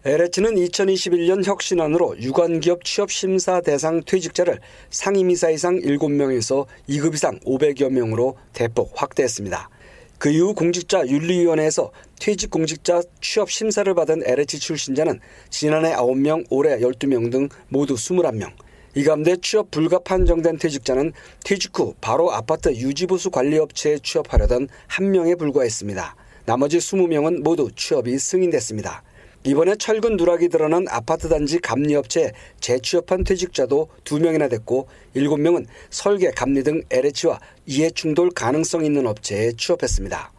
LH는 0.02 0.54
2021년 0.54 1.45
혁신안으로 1.45 2.16
유관기업 2.23 2.85
취업심사 2.85 3.61
대상 3.61 4.02
퇴직자를 4.02 4.59
상임이사 4.88 5.50
이상 5.50 5.78
7명에서 5.78 6.64
2급 6.88 7.12
이상 7.12 7.38
500여 7.40 7.90
명으로 7.90 8.38
대폭 8.54 8.92
확대했습니다. 8.95 9.69
그 10.16 10.30
이후 10.30 10.54
공직자 10.54 11.07
윤리위원회에서 11.07 11.90
퇴직 12.19 12.50
공직자 12.50 13.02
취업 13.21 13.50
심사를 13.50 13.92
받은 13.95 14.23
LH 14.25 14.59
출신자는 14.61 15.21
지난해 15.50 15.92
9명, 15.92 16.47
올해 16.49 16.78
12명 16.78 17.30
등 17.30 17.50
모두 17.69 17.95
21명. 17.95 18.52
이 18.95 19.04
가운데 19.04 19.37
취업 19.42 19.71
불가 19.71 19.99
판정된 19.99 20.57
퇴직자는 20.57 21.12
퇴직 21.45 21.78
후 21.78 21.95
바로 22.00 22.33
아파트 22.33 22.71
유지보수 22.71 23.30
관리업체에 23.30 23.99
취업하려던 23.99 24.69
한 24.87 25.11
명에 25.11 25.35
불과했습니다. 25.35 26.16
나머지 26.47 26.78
20명은 26.78 27.42
모두 27.42 27.71
취업이 27.76 28.19
승인됐습니다. 28.19 29.02
이번에 29.43 29.75
철근 29.77 30.17
누락이 30.17 30.51
드러난 30.51 30.85
아파트 30.91 31.31
단지 31.31 31.59
감리업체에 31.61 32.33
재취업한 32.61 33.25
퇴직자도 33.25 33.89
2명이나 34.05 34.51
됐고 34.51 34.87
7명은 35.17 35.65
설계, 35.89 36.31
감리 36.31 36.63
등 36.63 36.83
LH와 36.91 37.41
이해 37.65 37.91
충돌 37.91 38.31
가능성 38.31 38.85
있는 38.85 39.07
업체에 39.07 39.53
취업했습니다. 39.53 40.33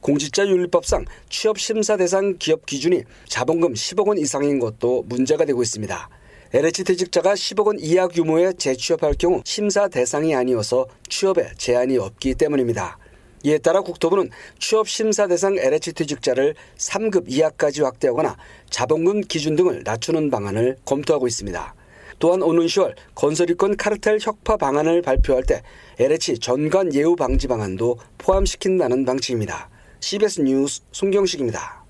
공직자윤리법상 0.00 1.04
취업심사 1.28 1.98
대상 1.98 2.36
기업 2.38 2.64
기준이 2.64 3.02
자본금 3.28 3.74
10억 3.74 4.08
원 4.08 4.16
이상인 4.16 4.58
것도 4.58 5.02
문제가 5.06 5.44
되고 5.44 5.62
있습니다. 5.62 6.08
LH 6.54 6.84
퇴직자가 6.84 7.34
10억 7.34 7.66
원 7.66 7.78
이하 7.78 8.08
규모의 8.08 8.54
재취업할 8.54 9.14
경우 9.18 9.42
심사 9.44 9.88
대상이 9.88 10.34
아니어서 10.34 10.86
취업에 11.10 11.50
제한이 11.58 11.98
없기 11.98 12.36
때문입니다. 12.36 12.96
이에 13.44 13.58
따라 13.58 13.80
국토부는 13.80 14.30
취업 14.58 14.88
심사 14.88 15.26
대상 15.26 15.56
LH 15.56 15.92
퇴직자를 15.92 16.54
3급 16.76 17.24
이하까지 17.28 17.82
확대하거나 17.82 18.36
자본금 18.70 19.22
기준 19.22 19.56
등을 19.56 19.82
낮추는 19.84 20.30
방안을 20.30 20.76
검토하고 20.84 21.26
있습니다. 21.26 21.74
또한 22.18 22.42
오는 22.42 22.64
10월 22.66 22.94
건설이권 23.14 23.76
카르텔 23.76 24.18
혁파 24.20 24.56
방안을 24.56 25.02
발표할 25.02 25.44
때 25.44 25.62
LH 25.98 26.38
전관 26.38 26.94
예우 26.94 27.14
방지 27.14 27.46
방안도 27.46 27.98
포함시킨다는 28.18 29.04
방침입니다. 29.04 29.68
CBS 30.00 30.40
뉴스 30.40 30.82
송경식입니다. 30.92 31.84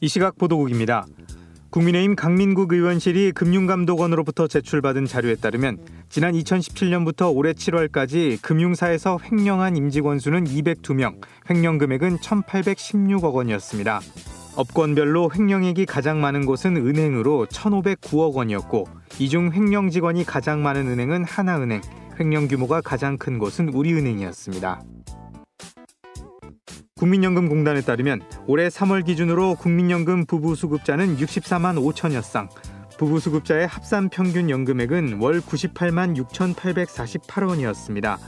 이 0.00 0.08
시각 0.08 0.36
보도국입니다. 0.36 1.06
국민의힘 1.70 2.16
강민국 2.16 2.72
의원실이 2.72 3.30
금융감독원으로부터 3.30 4.48
제출받은 4.48 5.06
자료에 5.06 5.36
따르면 5.36 5.78
지난 6.08 6.34
2017년부터 6.34 7.32
올해 7.32 7.52
7월까지 7.52 8.42
금융사에서 8.42 9.20
횡령한 9.22 9.76
임직원 9.76 10.18
수는 10.18 10.44
202명, 10.44 11.20
횡령 11.48 11.78
금액은 11.78 12.18
1,816억 12.18 13.34
원이었습니다. 13.34 14.00
업권별로 14.56 15.30
횡령액이 15.32 15.86
가장 15.86 16.20
많은 16.20 16.44
곳은 16.44 16.76
은행으로 16.76 17.46
1,509억 17.46 18.34
원이었고 18.34 18.88
이중 19.20 19.52
횡령 19.52 19.90
직원이 19.90 20.24
가장 20.24 20.64
많은 20.64 20.88
은행은 20.88 21.22
하나은행, 21.22 21.82
횡령 22.18 22.48
규모가 22.48 22.80
가장 22.80 23.16
큰 23.16 23.38
곳은 23.38 23.68
우리은행이었습니다. 23.68 24.82
국민연금공단에 27.00 27.80
따르면 27.80 28.20
올해 28.46 28.68
3월 28.68 29.06
기준으로 29.06 29.54
국민연금 29.54 30.26
부부 30.26 30.54
수급자는 30.54 31.16
64만 31.16 31.82
5천여 31.82 32.20
쌍, 32.20 32.50
부부 32.98 33.18
수급자의 33.20 33.66
합산 33.66 34.10
평균 34.10 34.50
연금액은 34.50 35.18
월 35.18 35.40
98만 35.40 36.14
6,848원이었습니다. 36.28 38.18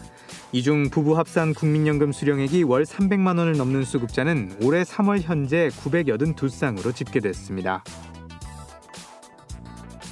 이 0.53 0.63
중 0.63 0.89
부부 0.89 1.19
합산 1.19 1.53
국민연금 1.53 2.13
수령액이 2.13 2.63
월 2.63 2.85
300만 2.85 3.39
원을 3.39 3.59
넘는 3.59 3.85
수급자는 3.85 4.57
올해 4.63 4.85
3월 4.85 5.21
현재 5.21 5.69
982쌍으로 5.69 6.95
집계됐습니다. 6.95 7.85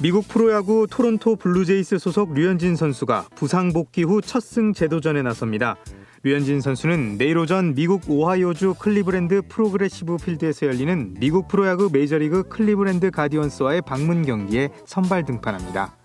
미국 0.03 0.29
프로야구 0.29 0.87
토론토 0.91 1.37
블루제이스 1.37 1.99
소속 1.99 2.35
류현진 2.35 2.77
선수가 2.77 3.29
부상 3.37 3.73
복귀 3.73 4.03
후 4.03 4.21
첫 4.21 4.47
승 4.47 4.73
재도전에 4.75 5.23
나섭니다. 5.23 5.77
류현진 6.23 6.61
선수는 6.61 7.17
내일 7.17 7.39
오전 7.39 7.75
미국 7.75 8.03
오하이오주 8.07 8.75
클리브랜드 8.79 9.41
프로그레시브 9.49 10.19
필드에서 10.19 10.67
열리는 10.67 11.15
미국 11.19 11.49
프로야구 11.49 11.89
메이저리그 11.91 12.43
클리브랜드 12.43 13.11
가디언스와의 13.11 13.81
방문 13.81 14.27
경기에 14.27 14.69
선발 14.85 15.25
등판합니다. 15.25 15.97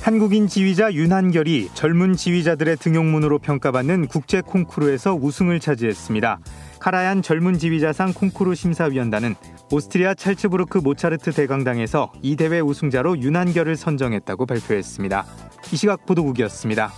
한국인 0.00 0.48
지휘자 0.48 0.92
윤한결이 0.92 1.70
젊은 1.74 2.14
지휘자들의 2.14 2.78
등용문으로 2.78 3.38
평가받는 3.38 4.08
국제 4.08 4.40
콩쿠르에서 4.40 5.14
우승을 5.14 5.60
차지했습니다. 5.60 6.40
카라얀 6.80 7.22
젊은 7.22 7.56
지휘자상 7.60 8.12
콩쿠르 8.12 8.56
심사위원단은 8.56 9.36
오스트리아 9.70 10.14
찰츠부르크 10.14 10.78
모차르트 10.78 11.30
대강당에서 11.30 12.12
이 12.22 12.34
대회 12.34 12.58
우승자로 12.58 13.20
윤한결을 13.20 13.76
선정했다고 13.76 14.46
발표했습니다. 14.46 15.26
이 15.72 15.76
시각 15.76 16.04
보도국이었습니다. 16.06 16.90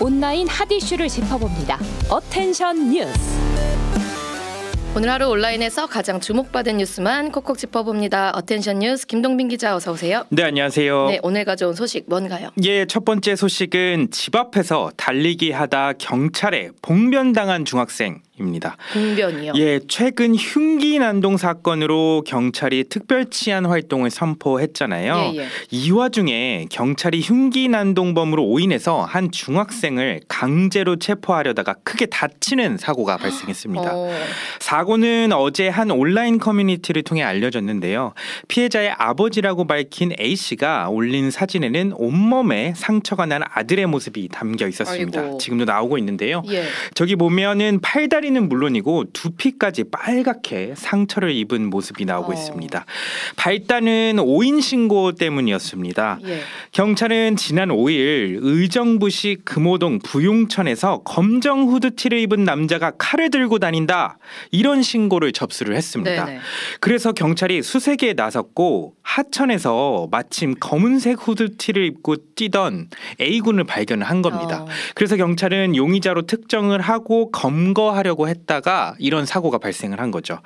온라인 0.00 0.48
핫 0.48 0.70
이슈를 0.70 1.08
짚어봅니다. 1.08 1.78
attention 2.08 2.90
뉴스. 2.90 3.40
오늘 4.96 5.08
하루 5.08 5.28
온라인에서 5.28 5.86
가장 5.86 6.18
주목받은 6.20 6.78
뉴스만 6.78 7.30
콕콕 7.30 7.56
짚어봅니다. 7.56 8.32
attention 8.34 8.80
뉴스 8.80 9.06
김동빈 9.06 9.46
기자 9.48 9.76
어서 9.76 9.92
오세요. 9.92 10.24
네 10.30 10.42
안녕하세요. 10.42 11.06
네 11.06 11.20
오늘 11.22 11.44
가져온 11.44 11.74
소식 11.74 12.06
뭔가요? 12.08 12.50
예, 12.64 12.86
첫 12.86 13.04
번째 13.04 13.36
소식은 13.36 14.08
집 14.10 14.34
앞에서 14.34 14.90
달리기 14.96 15.52
하다 15.52 15.92
경찰에 15.98 16.70
봉변당한 16.82 17.64
중학생 17.64 18.20
입니다. 18.40 18.76
봉변이요? 18.92 19.52
예, 19.56 19.80
최근 19.86 20.34
흉기 20.34 20.98
난동 20.98 21.36
사건으로 21.36 22.24
경찰이 22.26 22.84
특별 22.88 23.28
치안 23.30 23.66
활동을 23.66 24.10
선포했잖아요. 24.10 25.32
예, 25.34 25.38
예. 25.40 25.46
이 25.70 25.90
와중에 25.90 26.66
경찰이 26.70 27.20
흉기 27.20 27.68
난동범으로 27.68 28.42
오인해서 28.44 29.02
한 29.02 29.30
중학생을 29.30 30.20
강제로 30.28 30.96
체포하려다가 30.96 31.74
크게 31.84 32.06
다치는 32.06 32.78
사고가 32.78 33.18
발생했습니다. 33.18 33.90
어, 33.92 34.10
사고는 34.58 35.32
어제 35.32 35.68
한 35.68 35.90
온라인 35.90 36.38
커뮤니티를 36.38 37.02
통해 37.02 37.22
알려졌는데요. 37.22 38.14
피해자의 38.48 38.90
아버지라고 38.96 39.66
밝힌 39.66 40.12
A 40.18 40.34
씨가 40.34 40.88
올린 40.88 41.30
사진에는 41.30 41.92
온몸에 41.94 42.72
상처가 42.76 43.26
난 43.26 43.42
아들의 43.44 43.86
모습이 43.86 44.28
담겨 44.28 44.66
있었습니다. 44.66 45.20
아이고. 45.20 45.38
지금도 45.38 45.64
나오고 45.66 45.98
있는데요. 45.98 46.42
예. 46.50 46.64
저기 46.94 47.16
보면은 47.16 47.80
팔다리 47.82 48.29
팔다리는 48.30 48.48
물론이고 48.48 49.04
두피까지 49.12 49.84
빨갛게 49.90 50.74
상처를 50.76 51.32
입은 51.32 51.68
모습이 51.68 52.04
나오고 52.04 52.32
어. 52.32 52.34
있습니다. 52.34 52.84
발단은 53.36 54.18
오인 54.20 54.60
신고 54.60 55.12
때문이었습니다. 55.12 56.18
예. 56.24 56.40
경찰은 56.72 57.36
지난 57.36 57.68
5일 57.68 58.38
의정부시 58.40 59.38
금호동 59.44 59.98
부용천에서 60.00 61.02
검정 61.04 61.64
후드티를 61.64 62.18
입은 62.20 62.44
남자가 62.44 62.92
칼을 62.96 63.30
들고 63.30 63.58
다닌다 63.58 64.18
이런 64.50 64.82
신고를 64.82 65.32
접수를 65.32 65.76
했습니다. 65.76 66.24
네네. 66.24 66.38
그래서 66.80 67.12
경찰이 67.12 67.62
수색에 67.62 68.14
나섰고 68.16 68.94
하천에서 69.02 70.08
마침 70.10 70.54
검은색 70.58 71.26
후드티를 71.26 71.84
입고 71.84 72.16
뛰던 72.36 72.88
A군을 73.20 73.64
발견을 73.64 74.06
한 74.06 74.22
겁니다. 74.22 74.62
어. 74.62 74.66
그래서 74.94 75.16
경찰은 75.16 75.76
용의자로 75.76 76.22
특정을 76.22 76.80
하고 76.80 77.30
검거하려고 77.30 78.19
했다가 78.28 78.94
이런 78.98 79.26
사고가 79.26 79.58
발생을 79.58 80.00
한 80.00 80.10
거죠. 80.10 80.38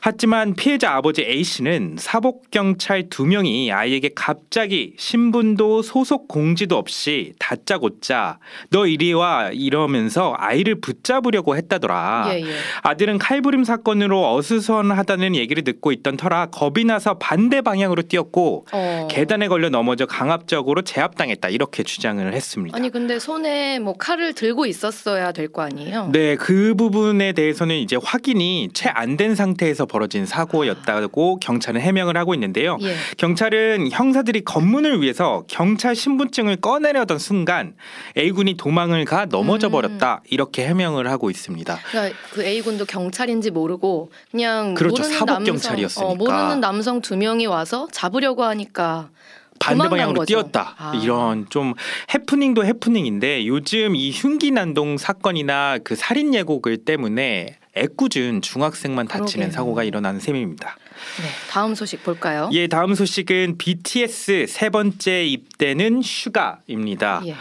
하지만 0.00 0.54
피해자 0.54 0.94
아버지 0.94 1.22
A 1.22 1.42
씨는 1.44 1.96
사복 1.98 2.50
경찰 2.50 3.08
두 3.08 3.26
명이 3.26 3.72
아이에게 3.72 4.10
갑자기 4.14 4.94
신분도 4.98 5.82
소속 5.82 6.28
공지도 6.28 6.76
없이 6.76 7.32
다짜고짜 7.38 8.38
너 8.70 8.86
이리 8.86 9.12
와 9.12 9.50
이러면서 9.52 10.34
아이를 10.38 10.80
붙잡으려고 10.80 11.56
했다더라. 11.56 12.28
예, 12.30 12.40
예. 12.42 12.54
아들은 12.82 13.18
칼부림 13.18 13.64
사건으로 13.64 14.34
어수선하다는 14.34 15.34
얘기를 15.34 15.64
듣고 15.64 15.92
있던 15.92 16.16
터라 16.16 16.46
겁이 16.46 16.84
나서 16.84 17.14
반대 17.18 17.60
방향으로 17.60 18.02
뛰었고 18.02 18.66
어. 18.72 19.08
계단에 19.10 19.48
걸려 19.48 19.68
넘어져 19.70 20.06
강압적으로 20.06 20.82
제압당했다 20.82 21.48
이렇게 21.48 21.82
주장을 21.82 22.32
했습니다. 22.32 22.76
아니 22.76 22.90
근데 22.90 23.18
손에 23.18 23.78
뭐 23.78 23.94
칼을 23.94 24.34
들고 24.34 24.66
있었어야 24.66 25.32
될 25.32 25.48
거 25.48 25.62
아니에요? 25.62 26.10
네, 26.12 26.36
그 26.36 26.74
부분 26.76 26.97
에 27.20 27.32
대해서는 27.32 27.76
이제 27.76 27.96
확인이 28.02 28.68
채 28.72 28.90
안 28.94 29.16
된 29.16 29.34
상태에서 29.34 29.86
벌어진 29.86 30.26
사고였다고 30.26 31.40
경찰은 31.40 31.80
해명을 31.80 32.16
하고 32.16 32.34
있는데요. 32.34 32.76
예. 32.82 32.94
경찰은 33.16 33.90
형사들이 33.90 34.42
검문을 34.44 35.00
위해서 35.02 35.44
경찰 35.48 35.96
신분증을 35.96 36.56
꺼내려던 36.56 37.18
순간 37.18 37.74
A군이 38.16 38.56
도망을 38.56 39.04
가 39.04 39.24
넘어져 39.26 39.68
음. 39.68 39.72
버렸다 39.72 40.22
이렇게 40.30 40.66
해명을 40.66 41.08
하고 41.10 41.30
있습니다. 41.30 41.78
그러니까 41.90 42.18
그 42.32 42.44
A 42.44 42.60
군도 42.62 42.84
경찰인지 42.84 43.50
모르고 43.50 44.10
그냥 44.30 44.74
그렇죠. 44.74 44.96
모르는 45.02 45.18
사복 45.18 45.26
남성, 45.34 45.54
경찰이었으니까. 45.54 46.10
어, 46.10 46.14
모르는 46.14 46.60
남성 46.60 47.00
두 47.00 47.16
명이 47.16 47.46
와서 47.46 47.88
잡으려고 47.92 48.44
하니까 48.44 49.08
반대 49.58 49.88
방향으로. 49.88 50.24
뛰었다. 50.24 50.74
아. 50.78 50.92
이런 51.02 51.46
좀 51.50 51.74
해프닝도 52.14 52.64
해프닝인데 52.64 53.46
요즘 53.46 53.96
이 53.96 54.10
흉기 54.10 54.50
난동 54.50 54.98
사건이나 54.98 55.78
그 55.84 55.94
살인 55.94 56.34
예고글 56.34 56.84
때문에 56.84 57.58
애꿎은 57.76 58.42
중학생만 58.42 59.06
다치는 59.06 59.46
그러게요. 59.46 59.50
사고가 59.52 59.84
일어나는 59.84 60.20
셈입니다. 60.20 60.76
네, 61.22 61.28
다음 61.48 61.74
소식 61.74 62.02
볼까요? 62.02 62.50
예, 62.52 62.66
다음 62.66 62.94
소식은 62.94 63.56
BTS 63.58 64.46
세 64.48 64.68
번째 64.68 65.24
입대는 65.24 66.02
슈가입니다. 66.02 67.22
예. 67.26 67.34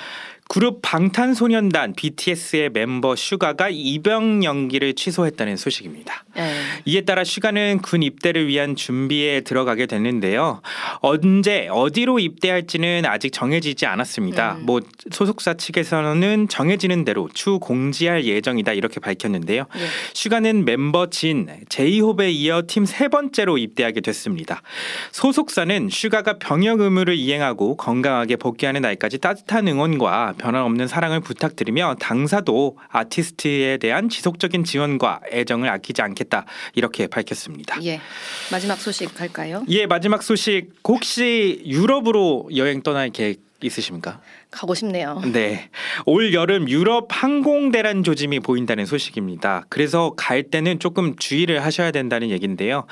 그룹 0.49 0.81
방탄소년단 0.81 1.93
BTS의 1.93 2.71
멤버 2.71 3.15
슈가가 3.15 3.69
입영 3.69 4.43
연기를 4.43 4.93
취소했다는 4.93 5.57
소식입니다. 5.57 6.23
예. 6.37 6.51
이에 6.85 7.01
따라 7.01 7.23
슈가는 7.23 7.79
군 7.81 8.01
입대를 8.03 8.47
위한 8.47 8.75
준비에 8.75 9.41
들어가게 9.41 9.85
됐는데요. 9.85 10.61
언제 11.01 11.67
어디로 11.69 12.19
입대할지는 12.19 13.03
아직 13.05 13.31
정해지지 13.31 13.85
않았습니다. 13.85 14.55
음. 14.55 14.65
뭐 14.65 14.79
소속사 15.11 15.53
측에서는 15.55 16.47
정해지는 16.47 17.05
대로 17.05 17.29
추후 17.33 17.59
공지할 17.59 18.25
예정이다 18.25 18.73
이렇게 18.73 18.99
밝혔는데요. 18.99 19.65
예. 19.75 19.79
슈가는 20.13 20.65
멤버 20.65 21.09
진 21.09 21.47
제이홉에 21.69 22.31
이어 22.31 22.63
팀 22.67 22.87
세 22.87 23.09
번째로 23.09 23.57
입대하게 23.57 24.01
됐습니다. 24.01 24.61
소속사는 25.11 25.89
슈가가 25.91 26.39
병역 26.39 26.79
의무를 26.79 27.15
이행하고 27.15 27.75
건강하게 27.75 28.37
복귀하는 28.37 28.81
날까지 28.81 29.17
따뜻한 29.19 29.67
응원과 29.67 30.35
변함없는 30.37 30.87
사랑을 30.87 31.19
부탁드리며 31.19 31.95
당사도 31.99 32.77
아티스트에 32.89 33.77
대한 33.77 34.09
지속적인 34.09 34.63
지원과 34.63 35.21
애정을 35.31 35.69
아끼지 35.69 36.01
않겠다 36.01 36.45
이렇게 36.75 37.07
밝혔습니다. 37.07 37.83
예. 37.83 37.99
마지막 38.51 38.79
소식 38.79 39.13
갈까요? 39.15 39.65
예 39.69 39.85
마지막 39.85 40.23
소식 40.23 40.69
혹시 40.87 41.61
유럽으로 41.65 42.49
여행 42.55 42.81
떠날 42.81 43.09
계획 43.09 43.41
있으십니까? 43.61 44.21
가고 44.49 44.73
싶네요. 44.73 45.21
네. 45.33 45.69
올 46.05 46.33
여름 46.33 46.69
유럽 46.69 47.07
항공 47.09 47.71
대란 47.71 48.03
조짐이 48.03 48.39
보인다는 48.39 48.85
소식입니다. 48.85 49.65
그래서 49.67 50.13
갈 50.15 50.43
때는 50.43 50.79
조금 50.79 51.15
주의를 51.17 51.63
하셔야 51.63 51.91
된다는 51.91 52.29
얘긴데요. 52.29 52.85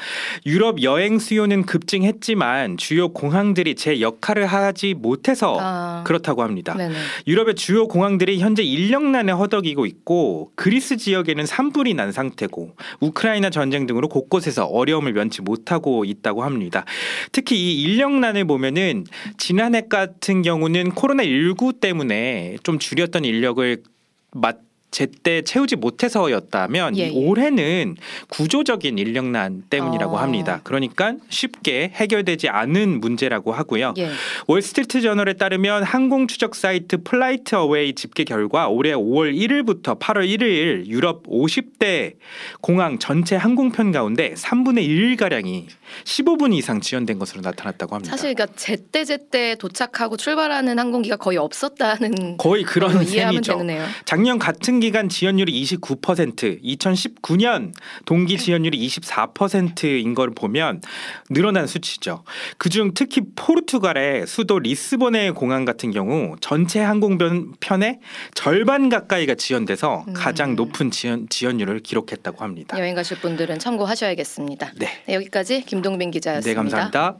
유럽 0.46 0.84
여행 0.84 1.18
수요는 1.18 1.66
급증했지만 1.66 2.78
주요 2.78 3.08
공항들이 3.14 3.76
제 3.76 4.02
역할을 4.02 4.46
하지 4.46 4.94
못해서 4.96 5.58
아. 5.60 6.04
그렇다고 6.06 6.44
합니다. 6.44 6.76
네네. 6.76 6.96
유럽의 7.26 7.56
주요 7.56 7.88
공항들이 7.88 8.40
현재 8.40 8.62
인력난에 8.62 9.32
허덕이고 9.32 9.86
있고 9.86 10.52
그리스 10.56 10.98
지역에는 10.98 11.46
산불이 11.46 11.94
난 11.94 12.12
상태고 12.12 12.76
우크라이나 13.00 13.50
전쟁 13.50 13.86
등으로 13.86 14.10
곳곳에서 14.10 14.66
어려움을 14.66 15.14
면치 15.14 15.42
못하고 15.42 16.04
있다고 16.04 16.44
합니다. 16.44 16.84
특히 17.32 17.56
이 17.56 17.84
인력난을 17.84 18.46
보면은 18.46 19.06
지난해 19.38 19.84
같은 19.90 20.42
경우는 20.42 20.92
코로나 20.92 21.24
19 21.24 21.45
때문에 21.74 22.58
좀 22.64 22.80
줄였던 22.80 23.26
인력을 23.26 23.84
맞 24.32 24.65
제때 24.96 25.42
채우지 25.42 25.76
못해서였다면 25.76 26.98
예, 26.98 27.10
이 27.10 27.14
예. 27.14 27.28
올해는 27.28 27.98
구조적인 28.30 28.98
인력난 28.98 29.64
때문이라고 29.70 30.16
어. 30.16 30.20
합니다. 30.20 30.62
그러니까 30.64 31.16
쉽게 31.28 31.92
해결되지 31.94 32.48
않은 32.48 33.02
문제라고 33.02 33.52
하고요. 33.52 33.94
예. 33.98 34.10
월스트리트 34.48 35.02
저널에 35.02 35.34
따르면 35.34 35.84
항공 35.84 36.28
추적 36.28 36.56
사이트 36.56 37.04
FlightAware 37.04 37.94
집계 37.94 38.24
결과 38.24 38.70
올해 38.70 38.94
5월 38.94 39.36
1일부터 39.36 40.00
8월 40.00 40.30
1일 40.30 40.86
유럽 40.86 41.24
50대 41.24 42.14
공항 42.62 42.98
전체 42.98 43.36
항공편 43.36 43.92
가운데 43.92 44.34
3분의 44.36 44.86
1 44.86 45.18
가량이 45.18 45.68
15분 46.06 46.54
이상 46.54 46.80
지연된 46.80 47.20
것으로 47.20 47.42
나타났다고 47.42 47.96
합니다. 47.96 48.16
사실 48.16 48.34
그러니까 48.34 48.56
제때 48.56 49.04
제때 49.04 49.56
도착하고 49.56 50.16
출발하는 50.16 50.80
항공기가 50.80 51.18
거의 51.18 51.38
없었다는 51.38 52.38
거의 52.38 52.64
그런 52.64 53.04
셈이죠. 53.04 53.60
작년 54.06 54.40
같은 54.40 54.80
기간 54.86 55.10
지연율이 55.10 55.64
29%, 55.64 56.64
2019년 56.64 57.74
동기 58.06 58.38
지연율이 58.38 58.88
24%인 58.88 60.14
걸 60.14 60.30
보면 60.30 60.80
늘어난 61.28 61.66
수치죠. 61.66 62.24
그중 62.60 62.92
특히 62.94 63.22
포르투갈의 63.36 64.28
수도 64.28 64.60
리스본의 64.60 65.32
공항 65.32 65.66
같은 65.66 65.90
경우 65.90 66.36
전체 66.40 66.82
항공편의 66.82 68.00
절반 68.36 68.90
가까이가 68.90 69.34
지연돼서 69.34 70.06
음. 70.08 70.14
가장 70.14 70.56
높은 70.56 70.92
지연, 70.92 71.28
지연율을 71.30 71.80
기록했다고 71.80 72.44
합니다. 72.44 72.78
여행 72.78 72.94
가실 72.94 73.18
분들은 73.18 73.58
참고하셔야겠습니다. 73.58 74.74
네. 74.76 74.90
네, 75.08 75.14
여기까지 75.16 75.64
김동빈 75.66 76.12
기자였습니다. 76.12 76.48
네, 76.48 76.54
감사합니다. 76.54 77.18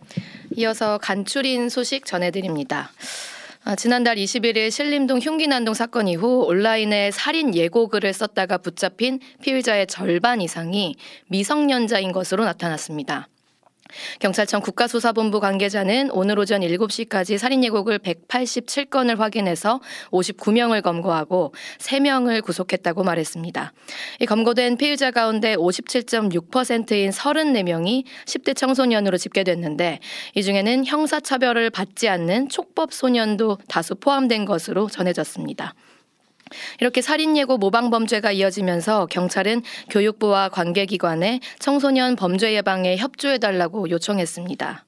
이어서 0.58 1.00
간추린 1.00 1.70
소식 1.70 2.06
전해드립니다. 2.06 2.92
아, 3.68 3.76
지난달 3.76 4.18
21일 4.18 4.70
신림동 4.70 5.18
흉기난동 5.18 5.74
사건 5.74 6.08
이후 6.08 6.44
온라인에 6.46 7.10
살인 7.10 7.56
예고글을 7.56 8.14
썼다가 8.14 8.60
붙잡힌 8.60 9.20
피의자의 9.42 9.88
절반 9.88 10.40
이상이 10.40 10.96
미성년자인 11.30 12.12
것으로 12.12 12.46
나타났습니다. 12.46 13.28
경찰청 14.20 14.62
국가수사본부 14.62 15.40
관계자는 15.40 16.10
오늘 16.12 16.40
오전 16.40 16.62
7시까지 16.62 17.38
살인 17.38 17.64
예고글 17.64 18.00
187건을 18.00 19.18
확인해서 19.18 19.82
59명을 20.12 20.82
검거하고 20.82 21.54
3명을 21.80 22.44
구속했다고 22.44 23.04
말했습니다. 23.04 23.74
이 24.20 24.26
검거된 24.26 24.78
피의자 24.78 25.12
가운데 25.12 25.56
57.6%인 25.56 27.10
34명이 27.12 28.04
10대 28.26 28.56
청소년으로 28.56 29.18
집계됐는데 29.18 30.00
이 30.34 30.44
중에는 30.44 30.86
형사처벌을 30.86 31.70
받지 31.70 32.10
않는 32.10 32.50
촉법 32.50 32.94
소년도 32.94 33.60
다수 33.68 33.96
포함된 33.96 34.46
것으로 34.46 34.90
전해졌습니다. 34.90 35.74
이렇게 36.80 37.02
살인 37.02 37.38
예고 37.38 37.58
모방 37.58 37.90
범죄가 37.90 38.32
이어지면서 38.32 39.08
경찰은 39.08 39.64
교육부와 39.90 40.50
관계기관에 40.50 41.40
청소년 41.60 42.16
범죄 42.16 42.54
예방에 42.54 42.98
협조해 42.98 43.38
달라고 43.38 43.90
요청했습니다. 43.90 44.86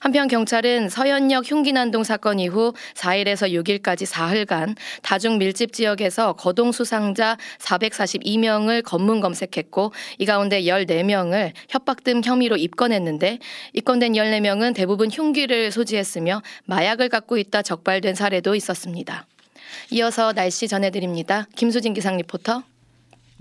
한편 0.00 0.28
경찰은 0.28 0.88
서현역 0.88 1.50
흉기난동 1.50 2.04
사건 2.04 2.38
이후 2.38 2.72
4일에서 2.94 3.52
6일까지 3.52 4.06
사흘간 4.06 4.76
다중 5.02 5.38
밀집 5.38 5.72
지역에서 5.72 6.34
거동 6.34 6.72
수상자 6.72 7.36
442명을 7.58 8.82
검문 8.84 9.20
검색했고 9.20 9.92
이 10.18 10.26
가운데 10.26 10.62
14명을 10.62 11.52
협박 11.68 12.04
등 12.04 12.20
혐의로 12.24 12.56
입건했는데 12.56 13.38
입건된 13.72 14.12
14명은 14.12 14.74
대부분 14.74 15.10
흉기를 15.10 15.70
소지했으며 15.70 16.42
마약을 16.64 17.08
갖고 17.08 17.38
있다 17.38 17.62
적발된 17.62 18.14
사례도 18.14 18.54
있었습니다. 18.54 19.26
이어서 19.90 20.32
날씨 20.32 20.68
전해드립니다. 20.68 21.46
김수진 21.56 21.94
기상 21.94 22.16
리포터. 22.16 22.62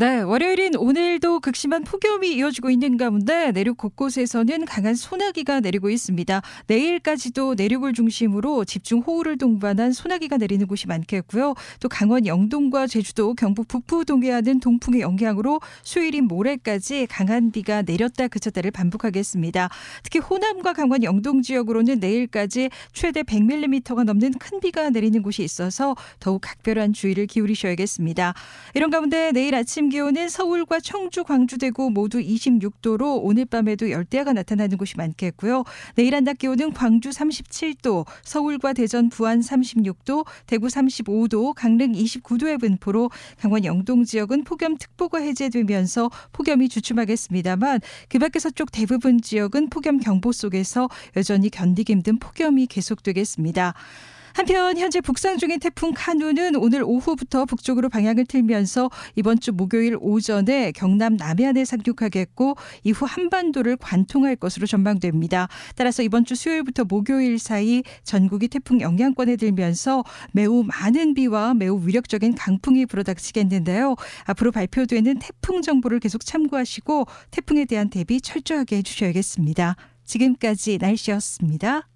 네, 0.02 0.22
월요일인 0.22 0.76
오늘도 0.78 1.42
극심한 1.42 1.84
폭염이 1.84 2.34
이어지고 2.34 2.72
있는 2.72 2.98
가운데 2.98 3.52
내륙 3.52 3.78
곳곳에서는 3.78 4.66
강한 4.66 4.96
소나기가 4.96 5.60
내리고 5.60 5.92
있습니다. 5.92 6.42
내일까지도 6.66 7.54
내륙을 7.54 7.94
중심으로 7.94 8.66
집중 8.66 9.02
호우를 9.02 9.38
동반한 9.38 9.92
소나기가 9.92 10.38
내리는 10.38 10.66
곳이 10.66 10.88
많겠고요. 10.88 11.54
또 11.80 11.88
강원 11.88 12.26
영동과 12.26 12.88
제주도, 12.88 13.36
경북 13.36 13.68
북부 13.68 14.04
동해안은 14.04 14.60
동풍의 14.60 15.02
영향으로 15.02 15.62
수요일인 15.84 16.26
모레까지 16.26 17.06
강한 17.06 17.52
비가 17.52 17.84
내렸다 17.84 18.28
그쳤다를 18.28 18.72
반복하겠습니다. 18.72 19.70
특히 20.02 20.18
호남과 20.18 20.74
강원 20.74 21.04
영동 21.04 21.44
지역으로는 21.44 22.00
내일까지 22.00 22.72
최대 22.92 23.22
100mm가 23.22 24.04
넘는 24.04 24.34
큰 24.40 24.60
비가 24.62 24.90
내리는 24.90 25.22
곳이 25.22 25.44
있어서 25.44 25.96
더욱 26.20 26.42
각별한 26.42 26.94
주의를 26.94 27.28
기울이셔야겠습니다. 27.28 28.34
이런 28.74 28.90
가운데 28.90 29.32
내일 29.32 29.54
아침 29.54 29.91
기온은 29.92 30.30
서울과 30.30 30.80
청주, 30.80 31.24
광주, 31.24 31.58
대구 31.58 31.92
모두 31.92 32.20
26도로 32.20 33.20
오늘 33.22 33.46
밤에도 33.46 33.92
열대야가 33.92 34.34
나타나는 34.34 34.78
곳이 34.78 34.96
많겠고요. 34.98 35.66
내일 35.96 36.16
한낮 36.16 36.38
기온은 36.38 36.74
광주 36.74 37.10
37도, 37.10 38.08
서울과 38.24 38.74
대전, 38.74 39.10
부안 39.10 39.42
36도, 39.42 40.26
대구 40.48 40.68
35도, 40.68 41.54
강릉 41.54 41.92
29도의 41.92 42.60
분포로 42.60 43.12
강원 43.38 43.66
영동 43.66 44.06
지역은 44.06 44.46
폭염특보가 44.46 45.20
해제되면서 45.20 46.10
폭염이 46.32 46.70
주춤하겠습니다만 46.70 47.82
그 48.08 48.18
밖에 48.18 48.40
서쪽 48.40 48.72
대부분 48.72 49.22
지역은 49.22 49.70
폭염 49.70 50.00
경보 50.00 50.32
속에서 50.32 50.90
여전히 51.18 51.50
견디기 51.50 51.92
힘든 51.92 52.18
폭염이 52.18 52.68
계속되겠습니다. 52.68 53.74
한편 54.34 54.78
현재 54.78 55.02
북상 55.02 55.38
중인 55.38 55.60
태풍 55.60 55.92
카누는 55.96 56.56
오늘 56.56 56.84
오후부터 56.84 57.46
북쪽으로 57.46 57.90
방향을 57.90 58.26
틀면서 58.26 58.90
이번 59.16 59.40
주 59.40 59.52
목요일 59.52 59.98
오전에 60.00 60.72
경남 60.72 61.16
남해안에 61.18 61.66
상륙하겠고 61.66 62.56
이후 62.84 63.06
한반도를 63.06 63.78
관통할 63.78 64.36
것으로 64.36 64.68
전망됩니다. 64.68 65.48
따라서 65.76 66.04
이번 66.04 66.26
주 66.26 66.36
수요일부터 66.36 66.86
목요일 66.86 67.40
사이 67.40 67.84
전국이 68.04 68.48
태풍 68.48 68.82
영향권에 68.82 69.36
들면서 69.36 70.04
매우 70.32 70.64
많은 70.64 71.14
비와 71.14 71.54
매우 71.54 71.86
위력적인 71.86 72.36
강풍이 72.36 72.86
불어닥치겠는데요. 72.86 73.96
앞으로 74.26 74.52
발표되는 74.52 75.20
태풍 75.20 75.62
정보를 75.62 76.00
계속 76.00 76.26
참고하시고 76.26 77.06
태풍에 77.32 77.66
대한 77.66 77.90
대비 77.90 78.22
철저하게 78.22 78.78
해주셔야겠습니다. 78.78 79.76
지금까지 80.06 80.78
날씨였습니다. 80.80 81.88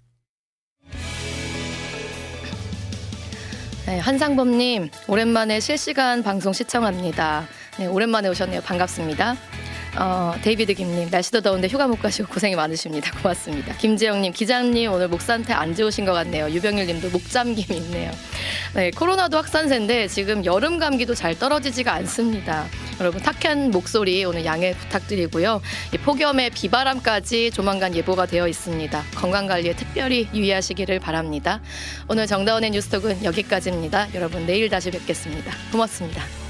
네, 3.86 4.00
한상범님 4.00 4.90
오랜만에 5.06 5.60
실시간 5.60 6.24
방송 6.24 6.52
시청합니다. 6.52 7.46
네, 7.78 7.86
오랜만에 7.86 8.28
오셨네요. 8.28 8.62
반갑습니다. 8.62 9.36
어, 9.98 10.34
데이비드 10.42 10.74
김님 10.74 11.08
날씨도 11.10 11.40
더운데 11.40 11.68
휴가 11.68 11.86
못 11.86 12.00
가시고 12.00 12.28
고생이 12.28 12.54
많으십니다. 12.54 13.10
고맙습니다. 13.20 13.74
김재영님 13.76 14.32
기자님 14.32 14.92
오늘 14.92 15.08
목 15.08 15.22
상태 15.22 15.52
안 15.52 15.74
좋으신 15.74 16.04
것 16.04 16.12
같네요. 16.12 16.50
유병일님도 16.50 17.10
목잠김이 17.10 17.78
있네요. 17.78 18.10
네, 18.74 18.90
코로나도 18.90 19.36
확산세인데 19.36 20.08
지금 20.08 20.44
여름 20.44 20.78
감기도 20.78 21.14
잘 21.14 21.38
떨어지지가 21.38 21.92
않습니다. 21.94 22.66
여러분 23.00 23.22
탁한 23.22 23.70
목소리 23.70 24.24
오늘 24.24 24.44
양해 24.44 24.74
부탁드리고요. 24.74 25.60
이 25.94 25.98
폭염에 25.98 26.50
비바람까지 26.50 27.50
조만간 27.50 27.94
예보가 27.94 28.26
되어 28.26 28.48
있습니다. 28.48 29.02
건강 29.14 29.46
관리에 29.46 29.74
특별히 29.74 30.28
유의하시기를 30.34 31.00
바랍니다. 31.00 31.60
오늘 32.08 32.26
정다운의 32.26 32.70
뉴스톡은 32.70 33.24
여기까지입니다. 33.24 34.08
여러분 34.14 34.46
내일 34.46 34.68
다시 34.68 34.90
뵙겠습니다. 34.90 35.52
고맙습니다. 35.72 36.45